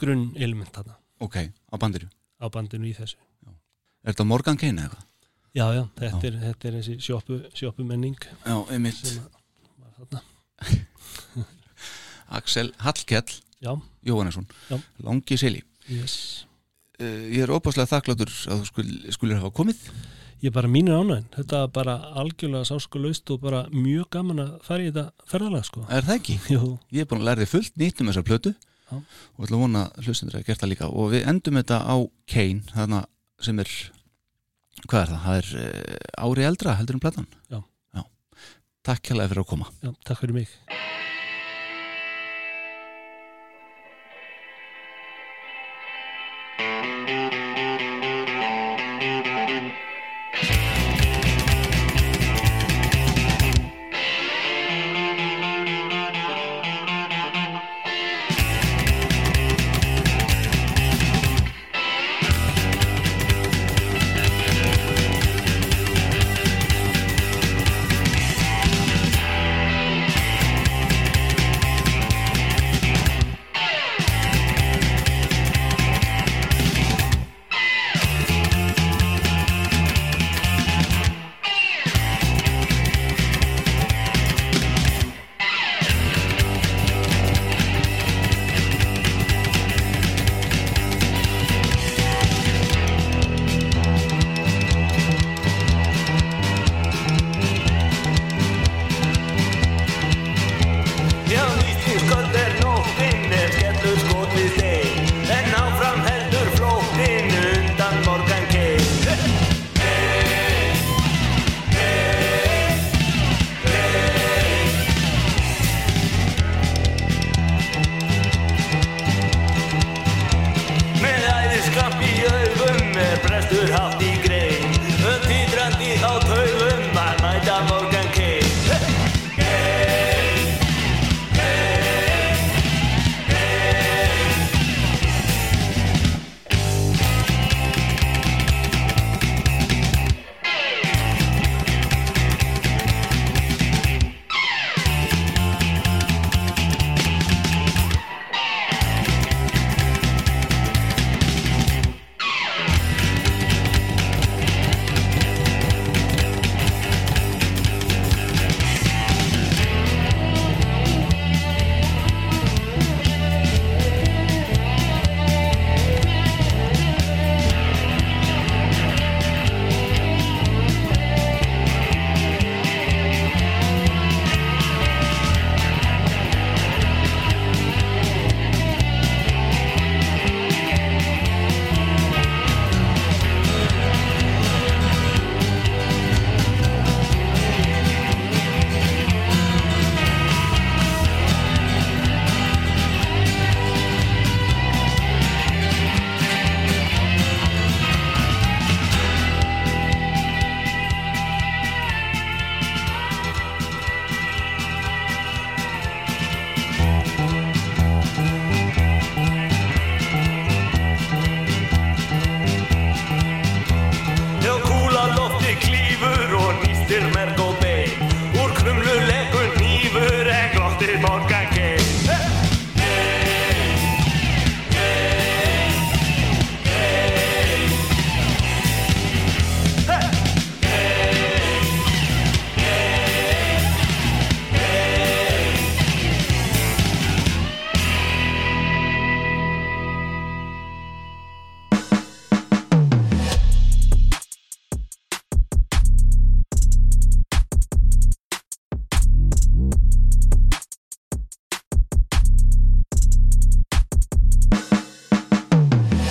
[0.00, 2.10] grunn element þarna Ok, á bandiru
[2.40, 3.16] á bandinu í þessu.
[4.00, 5.06] Er þetta Morgan Kane eða eitthvað?
[5.50, 6.28] Já, já, þetta, Já.
[6.30, 8.14] Er, þetta er þessi sjoppu, sjoppu menning
[8.46, 9.00] Já, einmitt
[12.30, 13.72] Hallkell Já,
[14.06, 14.78] Jóhannesson, Já.
[15.02, 16.46] Langi Sili yes.
[17.02, 18.86] uh, Ég er óbáslega þakkláttur að þú skul,
[19.18, 19.82] skulir hafa komið
[20.40, 21.26] Ég er bara mínur ánægn.
[21.34, 25.82] Þetta var bara algjörlega sáskuleust og bara mjög gaman að fara í þetta ferðalega, sko.
[25.92, 26.36] Er það ekki?
[26.54, 28.69] Jú, Ég er búin að læra þið fullt nýtt um þessa plötu Já.
[28.98, 31.96] Og ætla að vona hlustendur að gert það líka og við endum þetta á
[32.30, 33.02] Kane þarna
[33.40, 33.74] sem er
[34.86, 35.24] hvað er það?
[35.26, 37.60] Það er uh, ári eldra heldur en platan Já.
[38.80, 40.54] Takk hérlega fyrir að koma já, takk fyrir mig.